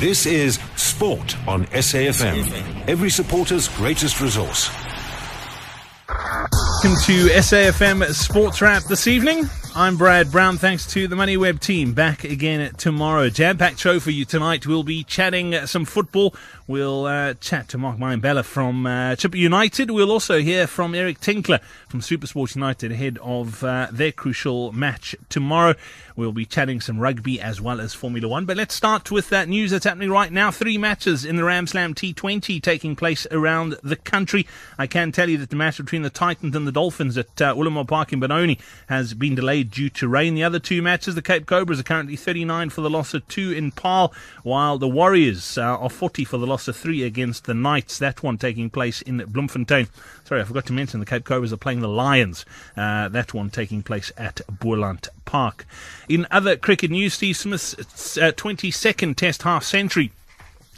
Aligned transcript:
This 0.00 0.26
is 0.26 0.60
Sport 0.76 1.36
on 1.48 1.64
SAFM. 1.66 2.86
Every 2.86 3.10
supporter's 3.10 3.66
greatest 3.66 4.20
resource. 4.20 4.70
Welcome 6.08 7.02
to 7.06 7.26
SAFM 7.34 8.04
Sports 8.14 8.62
Wrap 8.62 8.84
this 8.84 9.08
evening. 9.08 9.46
I'm 9.78 9.96
Brad 9.96 10.32
Brown. 10.32 10.56
Thanks 10.56 10.84
to 10.86 11.06
the 11.06 11.14
MoneyWeb 11.14 11.60
team. 11.60 11.92
Back 11.92 12.24
again 12.24 12.74
tomorrow. 12.74 13.28
Jam 13.30 13.56
packed 13.58 13.78
show 13.78 14.00
for 14.00 14.10
you 14.10 14.24
tonight. 14.24 14.66
We'll 14.66 14.82
be 14.82 15.04
chatting 15.04 15.54
some 15.66 15.84
football. 15.84 16.34
We'll 16.66 17.06
uh, 17.06 17.34
chat 17.34 17.68
to 17.68 17.78
Mark 17.78 17.96
Mayambela 17.96 18.44
from 18.44 18.86
uh, 18.86 19.14
United. 19.32 19.92
We'll 19.92 20.10
also 20.10 20.40
hear 20.40 20.66
from 20.66 20.96
Eric 20.96 21.20
Tinkler 21.20 21.60
from 21.88 22.00
Supersport 22.00 22.56
United 22.56 22.90
ahead 22.90 23.18
of 23.22 23.62
uh, 23.62 23.86
their 23.92 24.10
crucial 24.10 24.72
match 24.72 25.14
tomorrow. 25.28 25.76
We'll 26.16 26.32
be 26.32 26.44
chatting 26.44 26.80
some 26.80 26.98
rugby 26.98 27.40
as 27.40 27.60
well 27.60 27.80
as 27.80 27.94
Formula 27.94 28.26
One. 28.26 28.44
But 28.44 28.56
let's 28.56 28.74
start 28.74 29.12
with 29.12 29.28
that 29.28 29.48
news 29.48 29.70
that's 29.70 29.84
happening 29.84 30.10
right 30.10 30.32
now. 30.32 30.50
Three 30.50 30.76
matches 30.76 31.24
in 31.24 31.36
the 31.36 31.44
Ram 31.44 31.68
Slam 31.68 31.94
T20 31.94 32.60
taking 32.60 32.96
place 32.96 33.24
around 33.30 33.76
the 33.84 33.94
country. 33.94 34.44
I 34.76 34.88
can 34.88 35.12
tell 35.12 35.28
you 35.28 35.38
that 35.38 35.50
the 35.50 35.56
match 35.56 35.76
between 35.76 36.02
the 36.02 36.10
Titans 36.10 36.56
and 36.56 36.66
the 36.66 36.72
Dolphins 36.72 37.16
at 37.16 37.40
uh, 37.40 37.54
Willowmoore 37.54 37.86
Park 37.86 38.12
in 38.12 38.18
Benoni 38.18 38.58
has 38.88 39.14
been 39.14 39.36
delayed 39.36 39.67
due 39.70 39.90
to 39.90 40.08
rain. 40.08 40.34
The 40.34 40.44
other 40.44 40.58
two 40.58 40.82
matches, 40.82 41.14
the 41.14 41.22
Cape 41.22 41.46
Cobras 41.46 41.80
are 41.80 41.84
currently 41.84 42.16
39 42.16 42.70
for 42.70 42.80
the 42.80 42.90
loss 42.90 43.14
of 43.14 43.26
two 43.28 43.52
in 43.52 43.70
Paarl, 43.72 44.12
while 44.42 44.78
the 44.78 44.88
Warriors 44.88 45.58
uh, 45.58 45.62
are 45.62 45.90
40 45.90 46.24
for 46.24 46.38
the 46.38 46.46
loss 46.46 46.68
of 46.68 46.76
three 46.76 47.02
against 47.02 47.44
the 47.44 47.54
Knights. 47.54 47.98
That 47.98 48.22
one 48.22 48.38
taking 48.38 48.70
place 48.70 49.02
in 49.02 49.18
Bloemfontein. 49.18 49.88
Sorry, 50.24 50.40
I 50.40 50.44
forgot 50.44 50.66
to 50.66 50.72
mention 50.72 51.00
the 51.00 51.06
Cape 51.06 51.24
Cobras 51.24 51.52
are 51.52 51.56
playing 51.56 51.80
the 51.80 51.88
Lions. 51.88 52.44
Uh, 52.76 53.08
that 53.08 53.34
one 53.34 53.50
taking 53.50 53.82
place 53.82 54.12
at 54.16 54.40
Boland 54.50 55.08
Park. 55.24 55.66
In 56.08 56.26
other 56.30 56.56
cricket 56.56 56.90
news, 56.90 57.14
Steve 57.14 57.36
Smith's 57.36 57.74
uh, 58.18 58.32
22nd 58.32 59.16
Test 59.16 59.42
half 59.42 59.64
century 59.64 60.12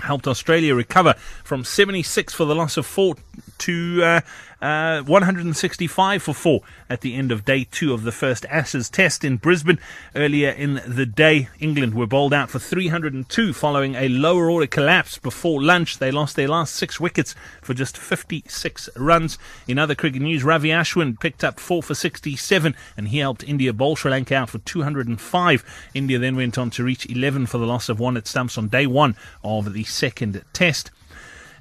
helped 0.00 0.26
Australia 0.26 0.74
recover 0.74 1.14
from 1.44 1.64
76 1.64 2.32
for 2.32 2.44
the 2.44 2.54
loss 2.54 2.76
of 2.76 2.86
four 2.86 3.16
to 3.60 4.02
uh, 4.02 4.20
uh, 4.62 5.02
165 5.02 6.22
for 6.22 6.34
four 6.34 6.60
at 6.88 7.00
the 7.00 7.14
end 7.14 7.32
of 7.32 7.44
day 7.44 7.66
two 7.70 7.94
of 7.94 8.02
the 8.02 8.12
first 8.12 8.44
Ashes 8.46 8.90
test 8.90 9.24
in 9.24 9.36
Brisbane. 9.36 9.78
Earlier 10.14 10.50
in 10.50 10.82
the 10.86 11.06
day, 11.06 11.48
England 11.58 11.94
were 11.94 12.06
bowled 12.06 12.34
out 12.34 12.50
for 12.50 12.58
302 12.58 13.52
following 13.52 13.94
a 13.94 14.08
lower 14.08 14.50
order 14.50 14.66
collapse 14.66 15.18
before 15.18 15.62
lunch. 15.62 15.98
They 15.98 16.10
lost 16.10 16.36
their 16.36 16.48
last 16.48 16.74
six 16.74 17.00
wickets 17.00 17.34
for 17.62 17.74
just 17.74 17.96
56 17.96 18.90
runs. 18.96 19.38
In 19.66 19.78
other 19.78 19.94
cricket 19.94 20.22
news, 20.22 20.44
Ravi 20.44 20.68
Ashwin 20.68 21.18
picked 21.18 21.44
up 21.44 21.60
four 21.60 21.82
for 21.82 21.94
67 21.94 22.74
and 22.96 23.08
he 23.08 23.18
helped 23.18 23.44
India 23.44 23.72
bowl 23.72 23.96
Sri 23.96 24.10
Lanka 24.10 24.34
out 24.34 24.50
for 24.50 24.58
205. 24.58 25.90
India 25.94 26.18
then 26.18 26.36
went 26.36 26.58
on 26.58 26.70
to 26.70 26.84
reach 26.84 27.08
11 27.08 27.46
for 27.46 27.58
the 27.58 27.66
loss 27.66 27.88
of 27.88 28.00
one 28.00 28.16
at 28.16 28.26
stumps 28.26 28.58
on 28.58 28.68
day 28.68 28.86
one 28.86 29.16
of 29.42 29.72
the 29.72 29.84
second 29.84 30.42
test. 30.52 30.90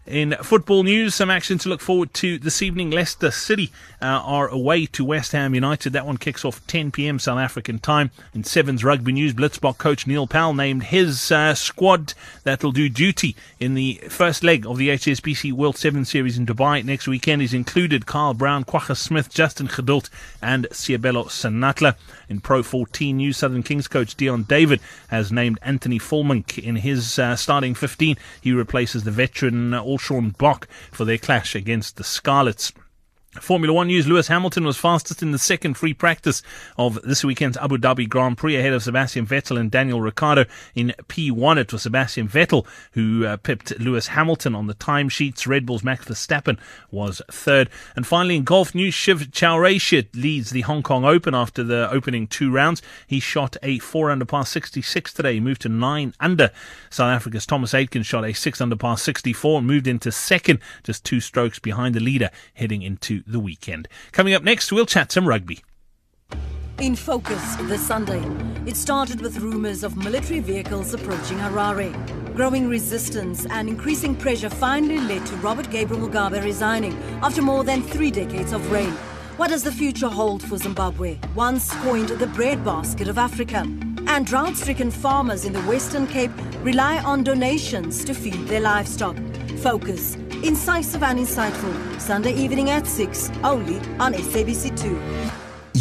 In 0.06 0.36
football 0.42 0.84
news, 0.84 1.14
some 1.14 1.30
action 1.30 1.60
to 1.60 1.70
look 1.70 1.82
forward 1.82 2.14
to 2.16 2.40
this 2.40 2.64
evening. 2.64 2.90
Leicester 2.90 3.30
City 3.30 3.72
uh, 4.02 4.06
are 4.06 4.48
away 4.48 4.88
to 4.88 5.06
West 5.06 5.34
Ham 5.34 5.54
United. 5.54 5.94
That 5.94 6.06
one 6.06 6.18
kicks 6.18 6.44
off 6.44 6.66
10 6.66 6.92
p.m. 6.92 7.20
South 7.20 7.38
African 7.38 7.78
time. 7.78 8.10
In 8.34 8.44
Sevens 8.44 8.84
rugby 8.84 9.12
news, 9.12 9.34
Blitzbok 9.34 9.78
coach 9.78 10.08
Neil 10.08 10.26
Powell 10.26 10.56
named 10.56 10.86
his 10.86 11.32
uh, 11.32 11.54
squad 11.54 12.14
that'll 12.44 12.72
do 12.72 12.90
duty 12.90 13.36
in 13.60 13.76
the 13.76 14.02
first 14.10 14.44
leg 14.44 14.66
of 14.66 14.78
the 14.78 14.90
HSBC 14.90 15.54
World 15.54 15.78
Seven 15.78 16.06
Series 16.06 16.40
in 16.40 16.46
Dubai 16.46 16.84
next 16.84 17.08
weekend. 17.08 17.44
Is 17.44 17.54
included 17.54 18.08
Kyle 18.08 18.34
Brown, 18.34 18.64
Kwagga 18.66 18.98
Smith, 18.98 19.32
Justin 19.32 19.68
Geduld, 19.68 20.10
and 20.42 20.68
Seabelo 20.72 21.26
Senatla. 21.26 21.96
In 22.28 22.40
Pro 22.40 22.64
14 22.64 23.18
news, 23.18 23.38
Southern 23.38 23.64
Kings 23.64 23.88
coach 23.88 24.16
Deon 24.16 24.48
David 24.48 24.80
has 25.10 25.32
named 25.32 25.60
Anthony 25.62 26.00
Volmink 26.00 26.58
in 26.58 26.78
his 26.78 27.20
uh, 27.20 27.36
starting 27.36 27.76
15. 27.76 28.18
He 28.42 28.52
replaces 28.52 29.04
the 29.04 29.12
veteran 29.12 29.74
Sean 29.98 30.30
Bock 30.32 30.68
for 30.92 31.06
their 31.06 31.18
clash 31.18 31.56
against 31.56 31.98
the 31.98 32.04
Scarlets. 32.04 32.72
Formula 33.42 33.74
One 33.74 33.88
news 33.88 34.08
Lewis 34.08 34.28
Hamilton 34.28 34.66
was 34.66 34.78
fastest 34.78 35.22
in 35.22 35.32
the 35.32 35.38
second 35.38 35.76
free 35.76 35.94
practice 35.94 36.42
of 36.78 37.02
this 37.04 37.24
weekend's 37.24 37.58
Abu 37.58 37.78
Dhabi 37.78 38.08
Grand 38.08 38.38
Prix 38.38 38.56
ahead 38.56 38.74
of 38.74 38.84
Sebastian 38.84 39.26
Vettel 39.26 39.60
and 39.60 39.72
Daniel 39.72 40.02
Ricciardo 40.02 40.46
in 40.76 40.94
P1. 41.08 41.58
It 41.58 41.74
was 41.74 41.84
Sebastian 41.84 42.28
Vettel 42.28 42.66
who 42.94 43.26
uh, 43.26 43.38
pipped 43.38 43.80
Lewis 43.80 44.08
Hamilton 44.08 44.56
on 44.56 44.68
the 44.68 44.76
timesheets. 44.76 45.48
Red 45.48 45.66
Bull's 45.66 45.84
Max 45.84 46.06
Verstappen 46.06 46.58
was 46.92 47.22
third. 47.32 47.70
And 47.96 48.06
finally, 48.06 48.36
in 48.36 48.44
golf 48.44 48.76
news, 48.76 48.94
Shiv 48.94 49.32
Chawrasia 49.32 50.08
leads 50.14 50.52
the 50.52 50.62
Hong 50.62 50.84
Kong 50.84 51.06
Open 51.06 51.34
after 51.34 51.64
the 51.64 51.90
opening 51.92 52.28
two 52.28 52.52
rounds. 52.52 52.82
He 53.08 53.20
shot 53.20 53.58
a 53.64 53.80
4 53.80 54.12
under 54.12 54.26
par 54.26 54.46
66 54.46 55.14
today, 55.14 55.36
he 55.36 55.40
moved 55.40 55.62
to 55.62 55.70
9 55.70 56.14
under. 56.20 56.52
South 56.90 57.10
Africa's 57.10 57.46
Thomas 57.46 57.74
Aiken 57.74 58.04
shot 58.04 58.26
a 58.26 58.34
6 58.34 58.62
under 58.62 58.76
par 58.76 58.98
64 58.98 59.60
and 59.60 59.68
moved 59.68 59.88
into 59.88 60.12
second, 60.12 60.60
just 60.84 61.04
two 61.04 61.20
strokes 61.20 61.60
behind 61.60 61.96
the 61.96 62.00
leader 62.00 62.30
heading 62.54 62.82
into 62.82 63.24
the 63.32 63.40
weekend. 63.40 63.88
Coming 64.12 64.34
up 64.34 64.44
next, 64.44 64.72
we'll 64.72 64.86
chat 64.86 65.12
some 65.12 65.28
rugby. 65.28 65.60
In 66.80 66.96
focus 66.96 67.56
this 67.64 67.86
Sunday, 67.86 68.24
it 68.66 68.78
started 68.78 69.20
with 69.20 69.40
rumours 69.40 69.84
of 69.84 69.98
military 69.98 70.40
vehicles 70.40 70.94
approaching 70.94 71.38
Harare. 71.38 71.94
Growing 72.36 72.70
resistance 72.70 73.46
and 73.48 73.68
increasing 73.68 74.16
pressure 74.16 74.50
finally 74.50 74.98
led 75.00 75.26
to 75.26 75.36
Robert 75.38 75.70
Gabriel 75.70 76.08
Mugabe 76.08 76.42
resigning 76.42 76.94
after 77.22 77.42
more 77.42 77.66
than 77.66 77.82
three 77.82 78.12
decades 78.12 78.54
of 78.54 78.72
reign. 78.72 78.94
What 79.36 79.50
does 79.50 79.64
the 79.64 79.74
future 79.74 80.08
hold 80.08 80.42
for 80.42 80.58
Zimbabwe, 80.58 81.18
once 81.36 81.70
coined 81.84 82.10
the 82.10 82.28
breadbasket 82.28 83.10
of 83.10 83.18
Africa? 83.18 83.68
And 84.08 84.26
drought 84.26 84.56
stricken 84.56 84.90
farmers 84.90 85.44
in 85.44 85.52
the 85.52 85.62
Western 85.64 86.08
Cape 86.08 86.32
rely 86.64 87.00
on 87.00 87.24
donations 87.24 88.06
to 88.06 88.14
feed 88.14 88.48
their 88.48 88.62
livestock. 88.62 89.18
Focus 89.58 90.16
incisive 90.44 91.04
and 91.04 91.20
insightful. 91.20 92.00
Sunday 92.00 92.34
evening 92.34 92.70
at 92.70 92.88
6, 92.88 93.32
only 93.44 93.78
on 94.00 94.14
SABC2. 94.14 95.39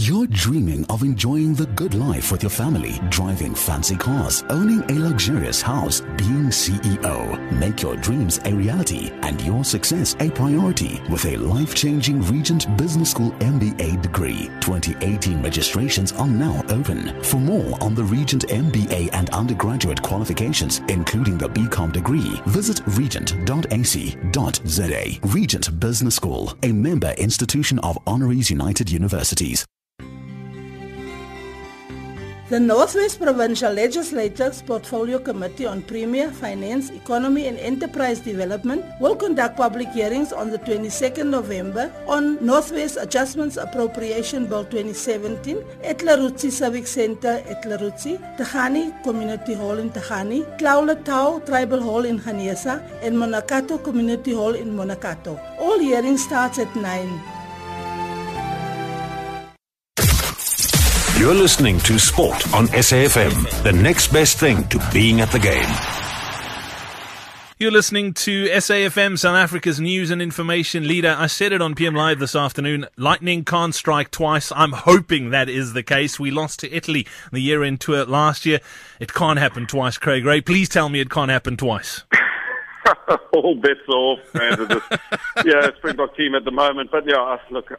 You're 0.09 0.27
dreaming 0.29 0.87
of 0.87 1.03
enjoying 1.03 1.53
the 1.53 1.67
good 1.77 1.93
life 1.93 2.33
with 2.33 2.43
your 2.43 2.49
family, 2.49 2.99
driving 3.11 3.55
fancy 3.55 3.95
cars, 3.95 4.43
owning 4.49 4.81
a 4.91 4.99
luxurious 4.99 5.61
house, 5.61 6.01
being 6.17 6.47
CEO. 6.47 7.39
Make 7.53 7.83
your 7.83 7.95
dreams 7.97 8.41
a 8.47 8.55
reality 8.55 9.11
and 9.21 9.39
your 9.43 9.65
success 9.65 10.17
a 10.21 10.31
priority 10.31 11.03
with 11.11 11.27
a 11.27 11.37
life 11.37 11.75
changing 11.75 12.23
Regent 12.23 12.75
Business 12.79 13.11
School 13.11 13.33
MBA 13.33 14.01
degree. 14.01 14.49
2018 14.63 15.43
registrations 15.43 16.13
are 16.13 16.27
now 16.27 16.65
open. 16.71 17.23
For 17.23 17.37
more 17.37 17.77
on 17.83 17.95
the 17.95 18.05
Regent 18.05 18.49
MBA 18.49 19.11
and 19.13 19.29
undergraduate 19.29 20.01
qualifications, 20.01 20.79
including 20.89 21.37
the 21.37 21.51
BCom 21.51 21.93
degree, 21.93 22.41
visit 22.47 22.81
regent.ac.za. 22.97 23.59
Regent 25.29 25.81
Business 25.81 26.15
School, 26.15 26.55
a 26.63 26.73
member 26.73 27.11
institution 27.19 27.79
of 27.81 27.99
Honoris 28.07 28.49
United 28.49 28.91
Universities. 28.91 29.67
The 32.51 32.59
Northwest 32.59 33.21
Provincial 33.21 33.75
Legislature's 33.75 34.63
Portfolio 34.63 35.19
Committee 35.19 35.67
on 35.67 35.83
Premier, 35.83 36.31
Finance, 36.31 36.89
Economy 36.89 37.47
and 37.47 37.59
Enterprise 37.59 38.21
Development 38.21 38.83
will 39.01 39.15
conduct 39.15 39.59
public 39.59 39.89
hearings 39.91 40.33
on 40.33 40.49
the 40.49 40.59
22nd 40.61 41.27
November 41.27 41.93
on 42.07 42.43
Northwest 42.43 42.97
Adjustments 42.99 43.59
Appropriation 43.59 44.47
Bill 44.47 44.65
2017 44.65 45.63
at 45.85 45.99
Larutsi 45.99 46.51
Civic 46.51 46.87
Centre 46.87 47.45
at 47.47 47.65
Larutsi, 47.65 48.17
Tahani 48.39 49.03
Community 49.03 49.53
Hall 49.53 49.77
in 49.77 49.91
Tahani, 49.91 50.41
Klaulatau 50.59 51.45
Tribal 51.45 51.83
Hall 51.83 52.07
in 52.07 52.19
Hanesa 52.19 52.83
and 53.03 53.15
Monakato 53.15 53.77
Community 53.85 54.33
Hall 54.33 54.55
in 54.55 54.73
Monakato. 54.75 55.39
All 55.59 55.79
hearings 55.79 56.25
starts 56.25 56.59
at 56.59 56.75
9. 56.75 57.38
You're 61.19 61.35
listening 61.35 61.81
to 61.81 61.99
Sport 61.99 62.55
on 62.55 62.69
SAFM, 62.69 63.65
the 63.65 63.73
next 63.73 64.13
best 64.13 64.39
thing 64.39 64.69
to 64.69 64.81
being 64.93 65.21
at 65.21 65.33
the 65.33 65.41
game. 65.41 65.67
You're 67.59 67.73
listening 67.73 68.15
to 68.15 68.47
SAFM, 68.47 69.19
South 69.19 69.35
Africa's 69.35 69.81
news 69.81 70.13
and 70.13 70.23
information 70.23 70.87
leader. 70.87 71.17
I 71.19 71.27
said 71.27 71.53
it 71.53 71.61
on 71.61 71.75
PM 71.75 71.97
Live 71.97 72.21
this 72.21 72.37
afternoon. 72.37 72.87
Lightning 72.97 73.45
can't 73.45 73.75
strike 73.75 74.13
twice. 74.13 74.53
I'm 74.55 74.71
hoping 74.71 75.31
that 75.31 75.49
is 75.49 75.73
the 75.73 75.83
case. 75.83 76.21
We 76.21 76.31
lost 76.31 76.61
to 76.61 76.73
Italy 76.73 77.05
the 77.33 77.41
year 77.41 77.65
into 77.65 77.95
tour 77.95 78.05
last 78.05 78.47
year. 78.47 78.61
It 79.01 79.13
can't 79.13 79.41
happen 79.41 79.67
twice, 79.67 79.99
Craig 79.99 80.25
Ray. 80.25 80.41
Please 80.41 80.69
tell 80.69 80.89
me 80.89 81.01
it 81.01 81.11
can't 81.11 81.33
happen 81.33 81.57
twice. 81.57 82.05
All 83.35 83.57
bets 83.57 83.89
off, 83.89 84.21
man. 84.35 84.81
yeah, 85.45 85.69
Springbok 85.79 86.17
team 86.17 86.37
at 86.37 86.45
the 86.45 86.53
moment. 86.53 86.93
But 86.93 87.09
yeah, 87.09 87.39
look, 87.51 87.73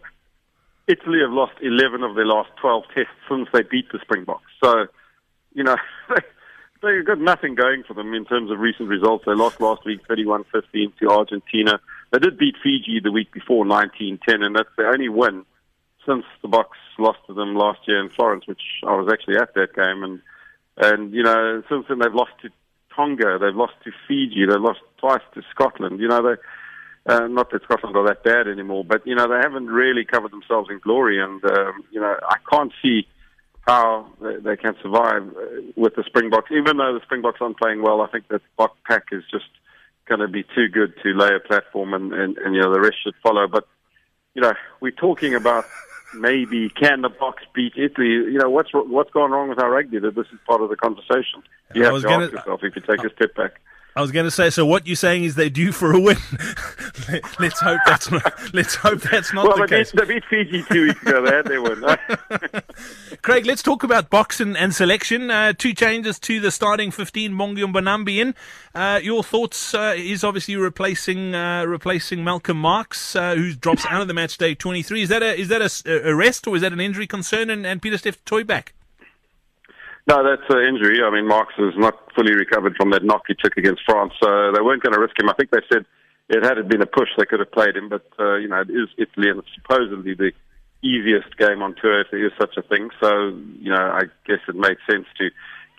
Italy 0.90 1.20
have 1.22 1.32
lost 1.32 1.54
11 1.62 2.02
of 2.02 2.16
their 2.16 2.26
last 2.26 2.50
12 2.60 2.84
tests 2.96 3.14
since 3.30 3.48
they 3.54 3.62
beat 3.62 3.92
the 3.92 4.00
Springboks. 4.02 4.52
So, 4.62 4.88
you 5.54 5.64
know, 5.64 5.76
they, 6.82 6.96
have 6.96 7.06
got 7.06 7.20
nothing 7.20 7.54
going 7.54 7.84
for 7.88 7.94
them 7.94 8.16
in 8.16 8.26
terms 8.26 8.50
of 8.50 8.60
recent 8.60 8.90
results. 8.90 9.26
They 9.26 9.36
lost 9.36 9.62
last 9.62 9.86
week 9.86 10.02
31-15 10.10 10.98
to 10.98 11.10
Argentina. 11.10 11.80
They 12.12 12.18
did 12.18 12.40
beat 12.40 12.56
Fiji 12.64 13.00
the 13.04 13.12
week 13.12 13.32
before 13.32 13.66
19-10, 13.66 14.18
and 14.42 14.56
that's 14.56 14.76
the 14.78 14.88
only 14.88 15.10
win 15.10 15.46
since 16.08 16.26
the 16.42 16.48
Boks 16.48 16.82
lost 16.98 17.20
to 17.28 17.36
them 17.36 17.56
last 17.56 17.82
year 17.88 18.04
in 18.04 18.10
Florence, 18.10 18.48
which 18.48 18.62
I 18.84 18.96
was 18.96 19.10
actually 19.14 19.38
at 19.38 19.54
that 19.54 19.76
game. 19.76 20.04
And, 20.04 20.22
and 20.78 21.14
you 21.14 21.22
know, 21.22 21.62
since 21.70 21.86
then 21.88 22.00
they've 22.00 22.14
lost 22.14 22.32
to 22.42 22.50
Tonga, 22.96 23.38
they've 23.40 23.56
lost 23.56 23.74
to 23.84 23.92
Fiji, 24.08 24.48
they've 24.50 24.60
lost 24.60 24.80
twice 24.98 25.22
to 25.36 25.44
Scotland. 25.52 26.00
You 26.00 26.08
know, 26.08 26.24
they 26.24 26.42
uh, 27.06 27.28
not 27.28 27.52
that 27.52 27.64
Scotland 27.64 27.96
are 27.96 28.08
that 28.08 28.24
bad 28.24 28.48
anymore, 28.48 28.84
but 28.84 29.06
you 29.06 29.16
know 29.16 29.28
they 29.28 29.40
haven't 29.42 29.68
really 29.68 30.06
covered 30.06 30.32
themselves 30.32 30.70
in 30.70 30.80
glory, 30.80 31.22
and 31.22 31.44
um, 31.46 31.84
you 31.92 32.00
know 32.00 32.16
I 32.28 32.38
can't 32.52 32.72
see 32.82 33.08
how 33.62 34.12
they, 34.22 34.38
they 34.38 34.58
can 34.58 34.76
survive 34.82 35.28
uh, 35.28 35.62
with 35.76 35.96
the 35.96 36.04
Springboks. 36.06 36.52
Even 36.52 36.78
though 36.78 36.94
the 36.94 37.02
Springboks 37.04 37.40
aren't 37.42 37.58
playing 37.58 37.82
well, 37.82 38.02
I 38.02 38.08
think 38.08 38.28
that 38.30 38.42
Bok 38.58 38.76
Pack 38.88 39.06
is 39.12 39.24
just 39.32 39.50
going 40.08 40.20
to 40.20 40.28
be 40.28 40.44
too 40.56 40.68
good 40.68 40.94
to 41.04 41.14
lay 41.14 41.36
a 41.36 41.40
platform, 41.40 41.94
and, 41.94 42.12
and, 42.14 42.38
and 42.38 42.56
you 42.56 42.62
know 42.62 42.74
the 42.74 42.82
rest 42.82 42.98
should 43.04 43.16
follow. 43.24 43.48
But 43.48 43.68
you 44.34 44.42
know 44.42 44.54
we're 44.82 44.92
talking 44.92 45.36
about 45.36 45.66
maybe 46.14 46.70
can 46.70 47.02
the 47.02 47.10
Boks 47.10 47.46
beat 47.54 47.74
Italy? 47.76 48.08
You 48.08 48.40
know 48.40 48.50
what's 48.50 48.70
what's 48.74 49.12
going 49.12 49.32
wrong 49.32 49.50
with 49.50 49.60
our 49.60 49.72
rugby? 49.72 50.00
That 50.00 50.16
this 50.16 50.28
is 50.34 50.40
part 50.48 50.62
of 50.62 50.70
the 50.70 50.76
conversation. 50.76 51.44
You 51.74 51.84
have 51.84 51.96
to 51.96 52.02
gonna, 52.02 52.26
ask 52.26 52.34
yourself 52.34 52.64
if 52.64 52.76
you 52.76 52.82
take 52.82 53.04
a 53.04 53.14
step 53.16 53.36
back. 53.36 53.62
I 54.00 54.02
was 54.02 54.12
going 54.14 54.24
to 54.24 54.32
say, 54.32 54.50
so 54.50 54.66
what 54.66 54.88
you're 54.88 54.96
saying 54.96 55.26
is 55.26 55.36
they're 55.36 55.50
due 55.50 55.72
for 55.74 55.92
a 55.92 56.00
win. 56.00 56.16
let's 57.38 57.60
hope 57.60 57.82
that's 57.86 58.10
not. 58.10 58.54
Let's 58.54 58.74
hope 58.74 59.02
that's 59.02 59.34
not 59.34 59.46
well, 59.46 59.58
the 59.58 59.68
they 59.68 59.80
case. 59.80 59.92
Beat, 59.92 60.08
they 60.08 60.14
beat 60.14 60.26
Fiji 60.26 60.64
two 60.72 60.88
weeks 60.88 61.02
ago. 61.02 61.22
They 61.22 61.36
had 61.36 61.46
their 61.46 61.62
win. 61.62 61.84
Craig, 63.22 63.46
let's 63.46 63.62
talk 63.62 63.84
about 63.84 64.10
boxing 64.10 64.56
and 64.56 64.74
selection. 64.74 65.30
Uh, 65.30 65.52
two 65.52 65.74
changes 65.74 66.18
to 66.20 66.40
the 66.40 66.50
starting 66.50 66.92
15. 66.92 67.34
Bongi 67.34 67.58
Mbonambi 67.58 68.20
in. 68.20 68.36
Uh, 68.74 69.02
your 69.04 69.22
thoughts? 69.22 69.74
Uh, 69.74 69.96
is 69.98 70.24
obviously 70.24 70.56
replacing 70.56 71.36
uh, 71.36 71.66
replacing 71.66 72.24
Malcolm 72.24 72.58
Marx, 72.58 73.18
uh, 73.18 73.36
who 73.36 73.54
drops 73.54 73.86
out 73.88 74.02
of 74.02 74.08
the 74.08 74.14
match 74.14 74.38
day 74.38 74.56
23. 74.56 75.02
Is 75.02 75.10
that 75.10 75.22
a 75.22 75.38
is 75.38 75.50
that 75.50 75.62
a, 75.62 76.10
a 76.10 76.16
rest 76.16 76.48
or 76.48 76.56
is 76.56 76.62
that 76.62 76.72
an 76.72 76.80
injury 76.80 77.06
concern? 77.06 77.50
And, 77.50 77.66
and 77.66 77.82
Pieter-Steph 77.82 78.24
du 78.24 78.46
back. 78.46 78.74
No, 80.10 80.24
that's 80.24 80.50
an 80.50 80.66
injury. 80.66 81.04
I 81.04 81.12
mean, 81.12 81.28
Marx 81.28 81.54
is 81.60 81.78
not 81.78 81.94
fully 82.16 82.34
recovered 82.34 82.76
from 82.76 82.90
that 82.90 83.04
knock 83.06 83.26
he 83.28 83.36
took 83.36 83.56
against 83.58 83.84
France, 83.86 84.12
so 84.20 84.52
they 84.52 84.60
weren't 84.60 84.82
going 84.82 84.94
to 84.94 85.00
risk 85.00 85.14
him. 85.20 85.30
I 85.30 85.34
think 85.34 85.52
they 85.52 85.62
said 85.72 85.86
it 86.30 86.44
had 86.44 86.58
it 86.58 86.68
been 86.68 86.82
a 86.82 86.88
push, 86.88 87.10
they 87.16 87.26
could 87.26 87.40
have 87.40 87.52
played 87.52 87.78
him, 87.78 87.90
but 87.90 88.08
uh, 88.18 88.38
you 88.38 88.48
know, 88.48 88.60
it 88.60 88.72
is 88.72 88.90
Italy, 88.98 89.30
and 89.30 89.38
it's 89.38 89.54
supposedly 89.54 90.16
the 90.16 90.32
easiest 90.82 91.38
game 91.38 91.62
on 91.62 91.76
tour 91.80 92.02
if 92.02 92.08
there 92.10 92.26
is 92.26 92.32
such 92.40 92.58
a 92.58 92.64
thing. 92.64 92.90
So, 93.00 93.38
you 93.60 93.70
know, 93.70 93.78
I 93.78 94.06
guess 94.26 94.40
it 94.48 94.56
makes 94.56 94.82
sense 94.90 95.06
to 95.20 95.30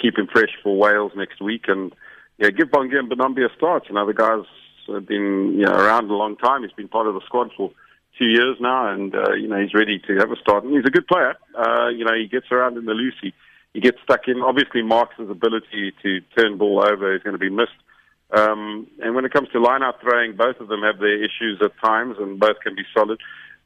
keep 0.00 0.16
him 0.16 0.28
fresh 0.30 0.54
for 0.62 0.78
Wales 0.78 1.10
next 1.16 1.40
week, 1.40 1.64
and 1.66 1.92
yeah, 2.38 2.50
give 2.50 2.68
Bongi 2.68 3.02
Mbonambi 3.02 3.44
a 3.44 3.52
start. 3.56 3.88
You 3.88 3.96
know, 3.96 4.06
the 4.06 4.14
guy's 4.14 4.46
been 5.08 5.56
you 5.58 5.66
know 5.66 5.72
around 5.72 6.08
a 6.08 6.14
long 6.14 6.36
time. 6.36 6.62
He's 6.62 6.70
been 6.70 6.86
part 6.86 7.08
of 7.08 7.14
the 7.14 7.20
squad 7.26 7.50
for 7.56 7.72
two 8.16 8.26
years 8.26 8.58
now, 8.60 8.92
and 8.92 9.12
uh, 9.12 9.32
you 9.32 9.48
know 9.48 9.60
he's 9.60 9.74
ready 9.74 9.98
to 10.06 10.18
have 10.18 10.30
a 10.30 10.36
start. 10.36 10.62
And 10.62 10.72
he's 10.72 10.86
a 10.86 10.90
good 10.90 11.08
player. 11.08 11.34
Uh, 11.58 11.88
you 11.88 12.04
know, 12.04 12.14
he 12.14 12.28
gets 12.28 12.46
around 12.52 12.78
in 12.78 12.84
the 12.84 12.92
loosey 12.92 13.32
he 13.32 13.32
gets 13.78 13.98
stuck 14.02 14.26
in. 14.26 14.42
Obviously, 14.42 14.82
Marx's 14.82 15.30
ability 15.30 15.92
to 16.02 16.20
turn 16.36 16.58
ball 16.58 16.82
over 16.84 17.14
is 17.14 17.22
going 17.22 17.34
to 17.34 17.38
be 17.38 17.50
missed. 17.50 17.78
Um, 18.32 18.88
and 19.00 19.14
when 19.14 19.24
it 19.24 19.32
comes 19.32 19.48
to 19.52 19.60
line-out 19.60 20.00
throwing, 20.00 20.36
both 20.36 20.58
of 20.58 20.66
them 20.66 20.82
have 20.82 20.98
their 20.98 21.22
issues 21.22 21.60
at 21.62 21.72
times, 21.84 22.16
and 22.18 22.38
both 22.38 22.58
can 22.62 22.74
be 22.74 22.82
solid. 22.94 23.20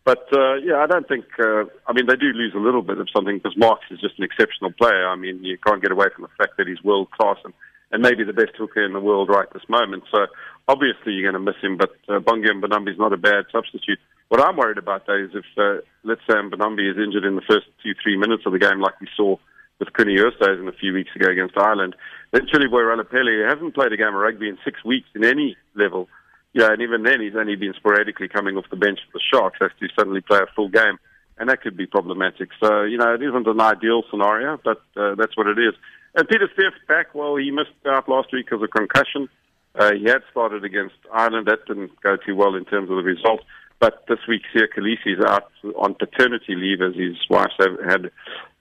But 0.04 0.28
uh, 0.32 0.56
yeah, 0.56 0.84
I 0.84 0.86
don't 0.86 1.08
think. 1.08 1.24
Uh, 1.38 1.64
I 1.88 1.92
mean, 1.94 2.06
they 2.06 2.16
do 2.16 2.28
lose 2.36 2.52
a 2.54 2.60
little 2.60 2.82
bit 2.82 2.98
of 2.98 3.08
something 3.14 3.36
because 3.38 3.56
Marx 3.56 3.80
is 3.90 4.00
just 4.00 4.18
an 4.18 4.24
exceptional 4.24 4.72
player. 4.72 5.08
I 5.08 5.16
mean, 5.16 5.42
you 5.42 5.56
can't 5.66 5.80
get 5.80 5.92
away 5.92 6.06
from 6.14 6.28
the 6.28 6.36
fact 6.36 6.58
that 6.58 6.66
he's 6.66 6.84
world 6.84 7.10
class 7.10 7.38
and, 7.44 7.54
and 7.90 8.02
maybe 8.02 8.22
the 8.22 8.34
best 8.34 8.52
hooker 8.58 8.84
in 8.84 8.92
the 8.92 9.00
world 9.00 9.30
right 9.30 9.48
this 9.54 9.68
moment. 9.68 10.04
So 10.12 10.26
obviously 10.68 11.12
you're 11.12 11.30
going 11.30 11.40
to 11.40 11.50
miss 11.52 11.60
him. 11.62 11.78
But 11.78 11.96
uh, 12.08 12.20
Bongi 12.20 12.52
Mbonambi 12.52 12.92
is 12.92 12.98
not 12.98 13.14
a 13.14 13.16
bad 13.16 13.46
substitute. 13.50 13.98
What 14.28 14.42
I'm 14.42 14.56
worried 14.56 14.78
about 14.78 15.06
though 15.06 15.24
is 15.24 15.30
if 15.32 15.44
uh, 15.56 15.80
let's 16.02 16.20
say 16.28 16.34
Mbonambi 16.34 16.90
is 16.90 16.98
injured 16.98 17.24
in 17.24 17.36
the 17.36 17.46
first 17.48 17.66
two 17.82 17.94
three 18.02 18.18
minutes 18.18 18.44
of 18.44 18.52
the 18.52 18.58
game, 18.58 18.80
like 18.80 19.00
we 19.00 19.08
saw 19.16 19.36
with 19.78 19.88
Coenie 19.92 20.18
Oosthuizen 20.18 20.68
a 20.68 20.72
few 20.72 20.92
weeks 20.92 21.10
ago 21.16 21.30
against 21.30 21.56
Ireland. 21.56 21.96
Then 22.32 22.46
Chiliboy 22.46 22.82
Ralepelle 22.82 23.48
hasn't 23.48 23.74
played 23.74 23.92
a 23.92 23.96
game 23.96 24.08
of 24.08 24.14
rugby 24.14 24.48
in 24.48 24.58
six 24.64 24.84
weeks 24.84 25.08
in 25.14 25.24
any 25.24 25.56
level. 25.74 26.08
Yeah, 26.52 26.70
and 26.70 26.80
even 26.82 27.02
then 27.02 27.20
he's 27.20 27.34
only 27.36 27.56
been 27.56 27.74
sporadically 27.76 28.28
coming 28.28 28.56
off 28.56 28.64
the 28.70 28.76
bench 28.76 29.00
for 29.06 29.18
the 29.18 29.22
Sharks, 29.32 29.58
has 29.60 29.72
to 29.80 29.88
suddenly 29.98 30.20
play 30.20 30.38
a 30.38 30.46
full 30.54 30.68
game. 30.68 30.98
And 31.36 31.48
that 31.48 31.62
could 31.62 31.76
be 31.76 31.86
problematic. 31.86 32.50
So, 32.62 32.82
you 32.82 32.96
know, 32.96 33.12
it 33.12 33.22
isn't 33.22 33.46
an 33.46 33.60
ideal 33.60 34.04
scenario, 34.08 34.60
but 34.62 34.82
uh, 34.96 35.16
that's 35.16 35.36
what 35.36 35.48
it 35.48 35.58
is. 35.58 35.74
And 36.14 36.28
Pieter-Steph 36.28 36.86
back, 36.86 37.12
well, 37.12 37.34
he 37.34 37.50
missed 37.50 37.70
out 37.86 38.08
last 38.08 38.32
week 38.32 38.46
because 38.46 38.62
of 38.62 38.70
concussion. 38.70 39.28
Uh, 39.74 39.94
he 39.94 40.04
had 40.04 40.22
started 40.30 40.62
against 40.64 40.94
Ireland. 41.12 41.48
That 41.48 41.66
didn't 41.66 42.00
go 42.02 42.16
too 42.16 42.36
well 42.36 42.54
in 42.54 42.64
terms 42.64 42.88
of 42.88 42.96
the 42.96 43.02
result. 43.02 43.40
But 43.80 44.04
this 44.08 44.20
week, 44.28 44.42
Siya 44.54 44.68
Kolisi 44.70 45.18
is 45.18 45.24
out 45.24 45.50
on 45.76 45.94
paternity 45.94 46.54
leave 46.54 46.80
as 46.80 46.94
his 46.94 47.16
wife 47.28 47.50
had 47.58 48.12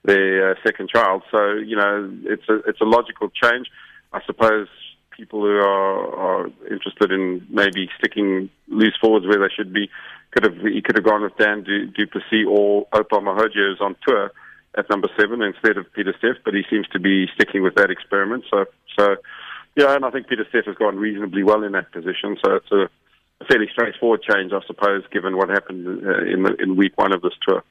their 0.04 0.50
uh, 0.50 0.54
second 0.64 0.88
child. 0.90 1.22
So 1.30 1.54
you 1.54 1.76
know, 1.76 2.10
it's 2.24 2.48
a 2.48 2.56
it's 2.68 2.80
a 2.80 2.84
logical 2.84 3.30
change. 3.30 3.68
I 4.12 4.20
suppose 4.26 4.68
people 5.10 5.40
who 5.40 5.56
are, 5.56 6.16
are 6.16 6.46
interested 6.70 7.10
in 7.12 7.46
maybe 7.48 7.88
sticking 7.98 8.50
loose 8.68 8.96
forwards 9.00 9.26
where 9.26 9.38
they 9.38 9.52
should 9.54 9.72
be 9.72 9.88
could 10.32 10.44
have 10.44 10.56
he 10.62 10.82
could 10.82 10.96
have 10.96 11.04
gone 11.04 11.22
with 11.22 11.36
Dan 11.36 11.62
du, 11.62 11.86
du 11.86 12.06
Plessis 12.06 12.46
or 12.48 12.86
Oupa 12.92 13.20
Mohoje 13.22 13.80
on 13.80 13.96
tour 14.06 14.30
at 14.76 14.90
number 14.90 15.08
seven 15.18 15.40
instead 15.40 15.76
of 15.76 15.92
Pieter-Steph, 15.92 16.42
but 16.44 16.52
he 16.52 16.62
seems 16.68 16.88
to 16.88 16.98
be 16.98 17.28
sticking 17.34 17.62
with 17.62 17.76
that 17.76 17.90
experiment. 17.90 18.44
So 18.50 18.66
so 18.98 19.16
yeah, 19.76 19.94
and 19.94 20.04
I 20.04 20.10
think 20.10 20.28
Pieter-Steph 20.28 20.66
has 20.66 20.76
gone 20.76 20.96
reasonably 20.96 21.42
well 21.42 21.62
in 21.62 21.72
that 21.72 21.92
position. 21.92 22.36
So 22.44 22.56
it's 22.56 22.72
a, 22.72 22.88
a 23.40 23.44
fairly 23.46 23.68
straightforward 23.72 24.22
change, 24.22 24.52
I 24.52 24.60
suppose, 24.66 25.02
given 25.12 25.36
what 25.36 25.48
happened 25.48 26.06
uh, 26.06 26.24
in 26.24 26.42
the, 26.42 26.56
in 26.60 26.76
week 26.76 26.96
one 26.96 27.12
of 27.12 27.22
this 27.22 27.34
tour 27.46 27.62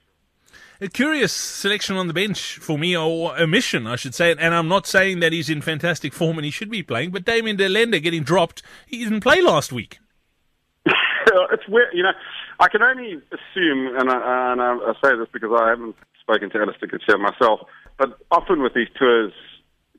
a 0.82 0.88
curious 0.88 1.32
selection 1.32 1.96
on 1.96 2.08
the 2.08 2.14
bench 2.14 2.58
for 2.58 2.78
me, 2.78 2.96
or 2.96 3.38
omission, 3.40 3.88
I 3.88 3.96
should 3.96 4.16
say. 4.16 4.32
And 4.32 4.54
I'm 4.54 4.68
not 4.68 4.86
saying 4.86 5.20
that 5.20 5.32
he's 5.34 5.50
in 5.50 5.62
fantastic 5.62 6.14
form 6.14 6.38
and 6.38 6.46
he 6.46 6.52
should 6.52 6.70
be 6.70 6.84
playing, 6.84 7.12
but 7.12 7.26
Damian 7.26 7.56
de 7.56 7.66
Allende 7.66 8.00
getting 8.00 8.24
dropped, 8.24 8.64
he 8.86 9.04
didn't 9.04 9.22
play 9.22 9.42
last 9.42 9.72
week. 9.72 10.00
it's 10.86 11.68
weird, 11.68 11.90
you 11.94 12.04
know. 12.04 12.14
I 12.60 12.68
can 12.68 12.84
only 12.84 13.14
assume, 13.32 13.96
and 13.98 14.10
I, 14.10 14.52
and 14.52 14.62
I 14.62 14.94
say 15.04 15.18
this 15.18 15.28
because 15.32 15.52
I 15.60 15.70
haven't 15.70 15.96
spoken 16.22 16.50
to 16.52 16.60
Allister 16.60 16.88
Coetzee 16.88 17.20
myself, 17.20 17.62
but 17.98 18.18
often 18.32 18.62
with 18.62 18.74
these 18.74 18.88
tours, 18.98 19.34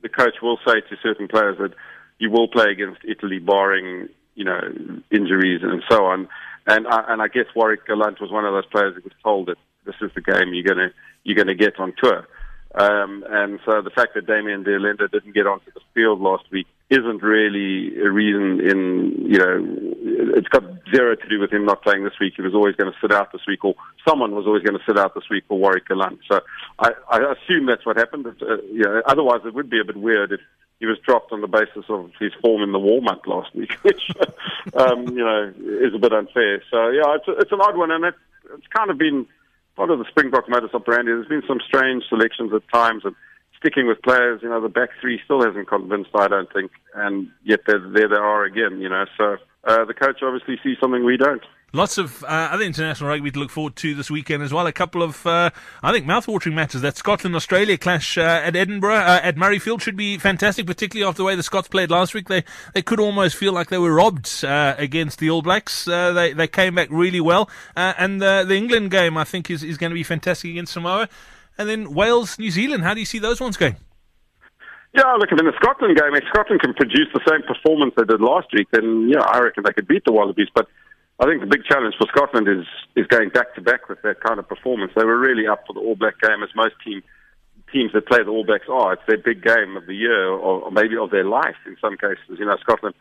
the 0.01 0.09
coach 0.09 0.35
will 0.41 0.57
say 0.65 0.81
to 0.81 0.95
certain 1.01 1.27
players 1.27 1.57
that 1.59 1.73
you 2.19 2.29
will 2.29 2.47
play 2.47 2.65
against 2.71 3.01
Italy, 3.07 3.39
barring 3.39 4.09
you 4.35 4.43
know 4.45 4.59
injuries 5.11 5.61
and 5.63 5.81
so 5.89 6.05
on. 6.05 6.27
And 6.67 6.87
I, 6.87 7.05
and 7.09 7.21
I 7.21 7.27
guess 7.27 7.45
Warwick 7.55 7.87
Gelant 7.87 8.19
was 8.19 8.31
one 8.31 8.45
of 8.45 8.53
those 8.53 8.65
players 8.65 8.95
who 8.95 9.01
was 9.03 9.13
told 9.23 9.47
that 9.47 9.57
this 9.85 9.95
is 10.01 10.11
the 10.15 10.21
game 10.21 10.53
you're 10.53 10.63
going 10.63 10.89
to 10.89 10.93
you're 11.23 11.35
going 11.35 11.47
to 11.47 11.55
get 11.55 11.79
on 11.79 11.93
tour. 12.01 12.27
Um, 12.75 13.23
and 13.29 13.59
so 13.65 13.81
the 13.81 13.89
fact 13.89 14.15
that 14.15 14.27
Damian 14.27 14.63
de 14.63 14.77
didn't 14.77 15.33
get 15.33 15.47
onto 15.47 15.71
the 15.71 15.79
field 15.93 16.19
last 16.19 16.43
week 16.51 16.67
isn't 16.89 17.23
really 17.23 17.97
a 18.01 18.11
reason 18.11 18.59
in, 18.59 19.31
you 19.31 19.37
know, 19.37 20.35
it's 20.35 20.49
got 20.49 20.63
zero 20.93 21.15
to 21.15 21.29
do 21.29 21.39
with 21.39 21.51
him 21.51 21.65
not 21.65 21.81
playing 21.83 22.03
this 22.03 22.19
week. 22.19 22.33
He 22.35 22.41
was 22.41 22.53
always 22.53 22.75
going 22.75 22.91
to 22.91 22.97
sit 22.99 23.13
out 23.13 23.31
this 23.31 23.41
week, 23.47 23.63
or 23.63 23.75
someone 24.05 24.35
was 24.35 24.45
always 24.45 24.63
going 24.63 24.77
to 24.77 24.83
sit 24.85 24.97
out 24.97 25.15
this 25.15 25.23
week 25.31 25.45
for 25.47 25.57
Warwick 25.57 25.87
Gelant. 25.87 26.19
So 26.29 26.41
I, 26.79 26.91
I 27.09 27.33
assume 27.33 27.65
that's 27.65 27.85
what 27.85 27.95
happened. 27.95 28.27
Uh, 28.27 28.61
you 28.69 28.83
know, 28.83 29.01
otherwise, 29.05 29.41
it 29.45 29.53
would 29.53 29.69
be 29.69 29.79
a 29.79 29.85
bit 29.85 29.95
weird 29.95 30.33
if 30.33 30.41
he 30.79 30.85
was 30.85 30.97
dropped 30.99 31.31
on 31.31 31.39
the 31.39 31.47
basis 31.47 31.85
of 31.87 32.11
his 32.19 32.33
form 32.41 32.61
in 32.61 32.73
the 32.73 32.79
warm-up 32.79 33.25
last 33.25 33.55
week, 33.55 33.71
which, 33.83 34.11
um, 34.75 35.07
you 35.07 35.23
know, 35.23 35.53
is 35.79 35.93
a 35.95 35.99
bit 35.99 36.11
unfair. 36.11 36.61
So, 36.69 36.89
yeah, 36.89 37.15
it's, 37.15 37.25
it's 37.27 37.51
an 37.53 37.61
odd 37.61 37.77
one, 37.77 37.91
and 37.91 38.03
it, 38.03 38.15
it's 38.53 38.67
kind 38.67 38.91
of 38.91 38.97
been 38.97 39.25
part 39.75 39.91
of 39.91 39.99
the 39.99 40.05
Springbok 40.09 40.49
modus 40.49 40.71
operandi. 40.73 41.11
There's 41.11 41.27
been 41.27 41.43
some 41.47 41.59
strange 41.65 42.03
selections 42.09 42.51
at 42.53 42.63
times, 42.73 43.03
and 43.05 43.15
sticking 43.59 43.87
with 43.87 44.01
players. 44.01 44.41
You 44.43 44.49
know, 44.49 44.61
the 44.61 44.69
back 44.69 44.89
three 45.01 45.19
still 45.23 45.43
hasn't 45.43 45.67
convinced. 45.67 46.11
I 46.15 46.27
don't 46.27 46.51
think, 46.51 46.71
and 46.93 47.29
yet 47.43 47.61
there, 47.67 47.79
there 47.79 48.09
they 48.09 48.15
are 48.15 48.43
again. 48.43 48.79
You 48.79 48.89
know, 48.89 49.05
so 49.17 49.37
uh, 49.65 49.85
the 49.85 49.93
coach 49.93 50.21
obviously 50.21 50.57
sees 50.63 50.77
something 50.79 51.03
we 51.03 51.17
don't. 51.17 51.43
Lots 51.75 51.97
of 51.97 52.23
uh, 52.23 52.27
other 52.27 52.63
international 52.63 53.09
rugby 53.09 53.31
to 53.31 53.39
look 53.39 53.49
forward 53.49 53.75
to 53.75 53.93
this 53.95 54.09
weekend 54.09 54.41
as 54.41 54.53
well. 54.53 54.65
A 54.65 54.71
couple 54.71 55.03
of, 55.03 55.27
uh, 55.27 55.49
I 55.83 55.91
think, 55.91 56.05
mouthwatering 56.05 56.53
matches. 56.53 56.79
That 56.79 56.95
Scotland 56.95 57.35
Australia 57.35 57.77
clash 57.77 58.17
uh, 58.17 58.21
at 58.21 58.55
Edinburgh, 58.55 58.95
uh, 58.95 59.19
at 59.21 59.35
Murrayfield, 59.35 59.81
should 59.81 59.97
be 59.97 60.17
fantastic, 60.17 60.65
particularly 60.67 61.05
after 61.05 61.17
the 61.17 61.25
way 61.25 61.35
the 61.35 61.43
Scots 61.43 61.67
played 61.67 61.91
last 61.91 62.13
week. 62.13 62.29
They 62.29 62.45
they 62.73 62.81
could 62.81 63.01
almost 63.01 63.35
feel 63.35 63.51
like 63.51 63.67
they 63.67 63.77
were 63.77 63.93
robbed 63.93 64.45
uh, 64.45 64.75
against 64.77 65.19
the 65.19 65.29
All 65.29 65.41
Blacks. 65.41 65.85
Uh, 65.85 66.13
they 66.13 66.31
they 66.31 66.47
came 66.47 66.75
back 66.75 66.87
really 66.91 67.19
well, 67.19 67.49
and 67.75 68.21
the 68.21 68.45
the 68.47 68.55
England 68.55 68.91
game 68.91 69.17
I 69.17 69.25
think 69.25 69.51
is 69.51 69.61
is 69.61 69.77
going 69.77 69.89
to 69.89 69.95
be 69.95 70.03
fantastic 70.03 70.51
against 70.51 70.71
Samoa, 70.71 71.09
and 71.57 71.67
then 71.67 71.93
Wales 71.93 72.39
New 72.39 72.51
Zealand. 72.51 72.85
How 72.85 72.93
do 72.93 73.01
you 73.01 73.05
see 73.05 73.19
those 73.19 73.41
ones 73.41 73.57
going? 73.57 73.75
Yeah, 74.93 75.11
look, 75.19 75.29
in 75.29 75.37
the 75.37 75.51
Scotland 75.61 75.97
game, 75.97 76.15
if 76.15 76.23
Scotland 76.29 76.61
can 76.61 76.73
produce 76.73 77.09
the 77.13 77.19
same 77.27 77.41
performance 77.41 77.93
they 77.97 78.05
did 78.05 78.21
last 78.21 78.47
week, 78.53 78.69
then 78.71 79.09
yeah, 79.09 79.19
I 79.19 79.39
reckon 79.39 79.63
they 79.65 79.73
could 79.73 79.89
beat 79.89 80.05
the 80.05 80.13
Wallabies. 80.13 80.47
But 80.55 80.67
I 81.19 81.25
think 81.25 81.39
the 81.41 81.47
big 81.47 81.63
challenge 81.63 81.95
for 81.97 82.07
Scotland 82.11 82.47
is 82.47 82.65
is 82.95 83.07
going 83.07 83.29
back 83.29 83.55
to 83.55 83.61
back 83.61 83.87
with 83.87 84.01
that 84.03 84.21
kind 84.21 84.39
of 84.39 84.47
performance. 84.47 84.91
They 84.95 85.05
were 85.05 85.17
really 85.17 85.47
up 85.47 85.63
for 85.65 85.73
the 85.73 85.79
All 85.79 85.95
Black 85.95 86.19
game, 86.19 86.43
as 86.43 86.49
most 86.55 86.75
team, 86.83 87.01
teams 87.71 87.91
that 87.93 88.07
play 88.07 88.23
the 88.23 88.31
All 88.31 88.43
Blacks 88.43 88.67
are. 88.69 88.93
It's 88.93 89.07
their 89.07 89.17
big 89.17 89.41
game 89.43 89.77
of 89.77 89.85
the 89.85 89.95
year, 89.95 90.27
or, 90.27 90.69
maybe 90.71 90.97
of 90.97 91.11
their 91.11 91.23
life 91.23 91.55
in 91.65 91.77
some 91.79 91.95
cases. 91.95 92.37
You 92.37 92.45
know, 92.45 92.57
Scotland 92.59 92.95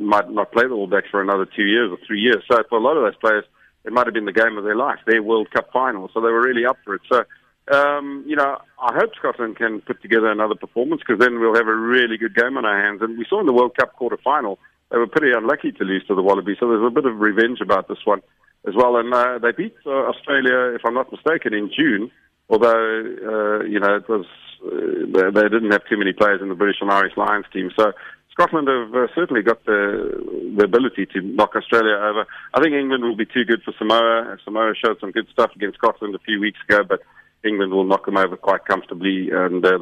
might 0.00 0.28
not 0.30 0.50
play 0.52 0.66
the 0.66 0.74
All 0.74 0.88
Blacks 0.88 1.08
for 1.10 1.22
another 1.22 1.46
two 1.46 1.66
years 1.66 1.92
or 1.92 1.98
three 2.06 2.20
years. 2.20 2.42
So 2.50 2.58
for 2.68 2.78
a 2.78 2.82
lot 2.82 2.96
of 2.96 3.04
those 3.04 3.20
players, 3.20 3.44
it 3.84 3.92
might 3.92 4.06
have 4.06 4.14
been 4.14 4.26
the 4.26 4.32
game 4.32 4.58
of 4.58 4.64
their 4.64 4.76
life, 4.76 4.98
their 5.06 5.22
World 5.22 5.50
Cup 5.52 5.70
final. 5.72 6.10
So 6.12 6.20
they 6.20 6.32
were 6.34 6.42
really 6.42 6.66
up 6.66 6.78
for 6.84 6.96
it. 6.96 7.02
So 7.08 7.24
um, 7.70 8.24
you 8.26 8.34
know, 8.34 8.58
I 8.80 8.94
hope 8.94 9.14
Scotland 9.16 9.56
can 9.56 9.80
put 9.82 10.02
together 10.02 10.30
another 10.30 10.56
performance 10.56 11.02
because 11.06 11.20
then 11.20 11.38
we'll 11.38 11.54
have 11.54 11.68
a 11.68 11.74
really 11.74 12.18
good 12.18 12.34
game 12.34 12.56
on 12.56 12.64
our 12.64 12.82
hands. 12.82 13.02
And 13.02 13.16
we 13.16 13.26
saw 13.28 13.40
in 13.40 13.46
the 13.46 13.52
World 13.52 13.76
Cup 13.78 13.94
quarter 13.94 14.18
final, 14.22 14.58
they 14.92 14.98
were 14.98 15.06
pretty 15.06 15.32
unlucky 15.34 15.72
to 15.72 15.84
lose 15.84 16.04
to 16.06 16.14
the 16.14 16.22
Wallabies, 16.22 16.58
so 16.60 16.68
there's 16.68 16.86
a 16.86 16.90
bit 16.90 17.06
of 17.06 17.18
revenge 17.18 17.60
about 17.62 17.88
this 17.88 18.04
one 18.04 18.20
as 18.68 18.74
well. 18.76 18.96
And 18.96 19.12
uh, 19.12 19.38
they 19.40 19.52
beat 19.52 19.74
uh, 19.86 20.12
Australia, 20.12 20.76
if 20.76 20.82
I'm 20.84 20.94
not 20.94 21.10
mistaken, 21.10 21.54
in 21.54 21.70
June. 21.74 22.10
Although 22.50 22.68
uh, 22.68 23.64
you 23.64 23.80
know 23.80 23.96
it 23.96 24.08
was 24.08 24.26
uh, 24.64 25.30
they, 25.32 25.48
didn't 25.48 25.72
have 25.72 25.88
too 25.88 25.96
many 25.96 26.12
players 26.12 26.42
in 26.42 26.50
the 26.50 26.54
British 26.54 26.82
and 26.82 26.90
Irish 26.90 27.16
Lions 27.16 27.46
team, 27.52 27.70
so 27.74 27.92
Scotland 28.30 28.68
have 28.68 28.94
uh, 28.94 29.06
certainly 29.14 29.42
got 29.42 29.64
the 29.64 30.52
the 30.58 30.64
ability 30.64 31.06
to 31.06 31.22
knock 31.22 31.56
Australia 31.56 31.96
over. 31.96 32.26
I 32.52 32.60
think 32.60 32.74
England 32.74 33.04
will 33.04 33.16
be 33.16 33.24
too 33.24 33.44
good 33.46 33.62
for 33.62 33.72
Samoa. 33.78 34.36
Samoa 34.44 34.74
showed 34.74 35.00
some 35.00 35.12
good 35.12 35.28
stuff 35.32 35.52
against 35.56 35.78
Scotland 35.78 36.14
a 36.14 36.18
few 36.18 36.38
weeks 36.38 36.58
ago, 36.68 36.84
but 36.86 37.00
England 37.44 37.72
will 37.72 37.84
knock 37.84 38.04
them 38.04 38.18
over 38.18 38.36
quite 38.36 38.66
comfortably, 38.66 39.30
and 39.32 39.64
uh, 39.64 39.78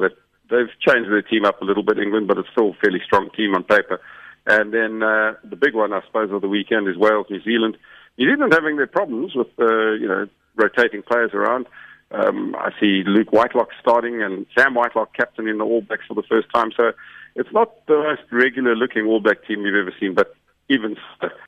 they've 0.49 0.71
changed 0.87 1.11
their 1.11 1.21
team 1.21 1.43
up 1.43 1.61
a 1.61 1.65
little 1.65 1.83
bit, 1.83 1.99
England, 1.99 2.27
but 2.27 2.37
it's 2.37 2.49
still 2.51 2.69
a 2.69 2.77
fairly 2.81 3.01
strong 3.03 3.29
team 3.35 3.53
on 3.53 3.63
paper. 3.63 3.99
And 4.47 4.73
then 4.73 5.03
uh, 5.03 5.33
the 5.43 5.55
big 5.55 5.75
one, 5.75 5.93
I 5.93 6.01
suppose, 6.05 6.31
of 6.31 6.41
the 6.41 6.47
weekend 6.47 6.87
is 6.87 6.97
Wales, 6.97 7.27
New 7.29 7.41
Zealand. 7.43 7.77
New 8.17 8.29
Zealand 8.29 8.53
having 8.53 8.77
their 8.77 8.87
problems 8.87 9.35
with, 9.35 9.47
uh, 9.59 9.91
you 9.93 10.07
know, 10.07 10.27
rotating 10.55 11.03
players 11.03 11.31
around. 11.33 11.67
Um, 12.11 12.55
I 12.55 12.71
see 12.79 13.03
Luke 13.05 13.31
Whitelock 13.31 13.69
starting 13.79 14.21
and 14.21 14.45
Sam 14.57 14.73
Whitelock 14.73 15.15
captain 15.15 15.47
in 15.47 15.59
the 15.59 15.63
All 15.63 15.81
Blacks 15.81 16.05
for 16.07 16.13
the 16.13 16.23
first 16.23 16.47
time. 16.53 16.71
So 16.75 16.91
it's 17.35 17.51
not 17.53 17.85
the 17.87 17.95
most 17.95 18.23
regular 18.31 18.75
looking 18.75 19.05
All 19.05 19.21
Black 19.21 19.45
team 19.47 19.65
you've 19.65 19.75
ever 19.75 19.93
seen, 19.99 20.13
but 20.13 20.35
even 20.69 20.95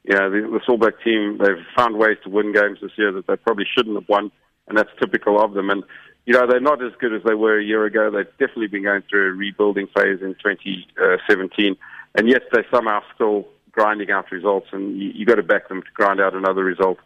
you 0.04 0.16
know, 0.16 0.30
the, 0.30 0.42
the 0.42 0.72
All 0.72 0.78
Black 0.78 1.02
team, 1.04 1.38
they've 1.38 1.66
found 1.76 1.98
ways 1.98 2.18
to 2.24 2.30
win 2.30 2.54
games 2.54 2.80
this 2.82 2.92
year 2.98 3.12
that 3.12 3.28
they 3.28 3.36
probably 3.36 3.66
shouldn't 3.76 3.96
have 3.96 4.08
won, 4.08 4.32
and 4.68 4.78
that's 4.78 4.90
typical 5.00 5.42
of 5.42 5.54
them. 5.54 5.70
And, 5.70 5.84
you 6.26 6.34
know, 6.34 6.48
they're 6.48 6.62
not 6.62 6.84
as 6.84 6.94
good 7.00 7.14
as 7.14 7.22
they 7.26 7.34
were 7.34 7.60
a 7.60 7.64
year 7.64 7.86
ago. 7.86 8.10
They've 8.10 8.38
definitely 8.40 8.68
been 8.68 8.84
going 8.84 9.04
through 9.10 9.30
a 9.30 9.34
rebuilding 9.34 9.88
phase 9.88 10.22
in 10.22 10.36
2017, 10.36 11.76
and 12.16 12.30
yet 12.30 12.44
they're 12.52 12.66
somehow 12.72 13.02
still 13.16 13.48
grinding 13.72 14.12
out 14.12 14.32
results, 14.32 14.68
and 14.72 14.98
you, 15.00 15.12
you 15.14 15.26
got 15.26 15.36
to 15.36 15.44
back 15.44 15.68
them 15.68 15.82
to 15.82 15.88
grind 15.94 16.22
out 16.22 16.34
another 16.34 16.64
result 16.64 17.00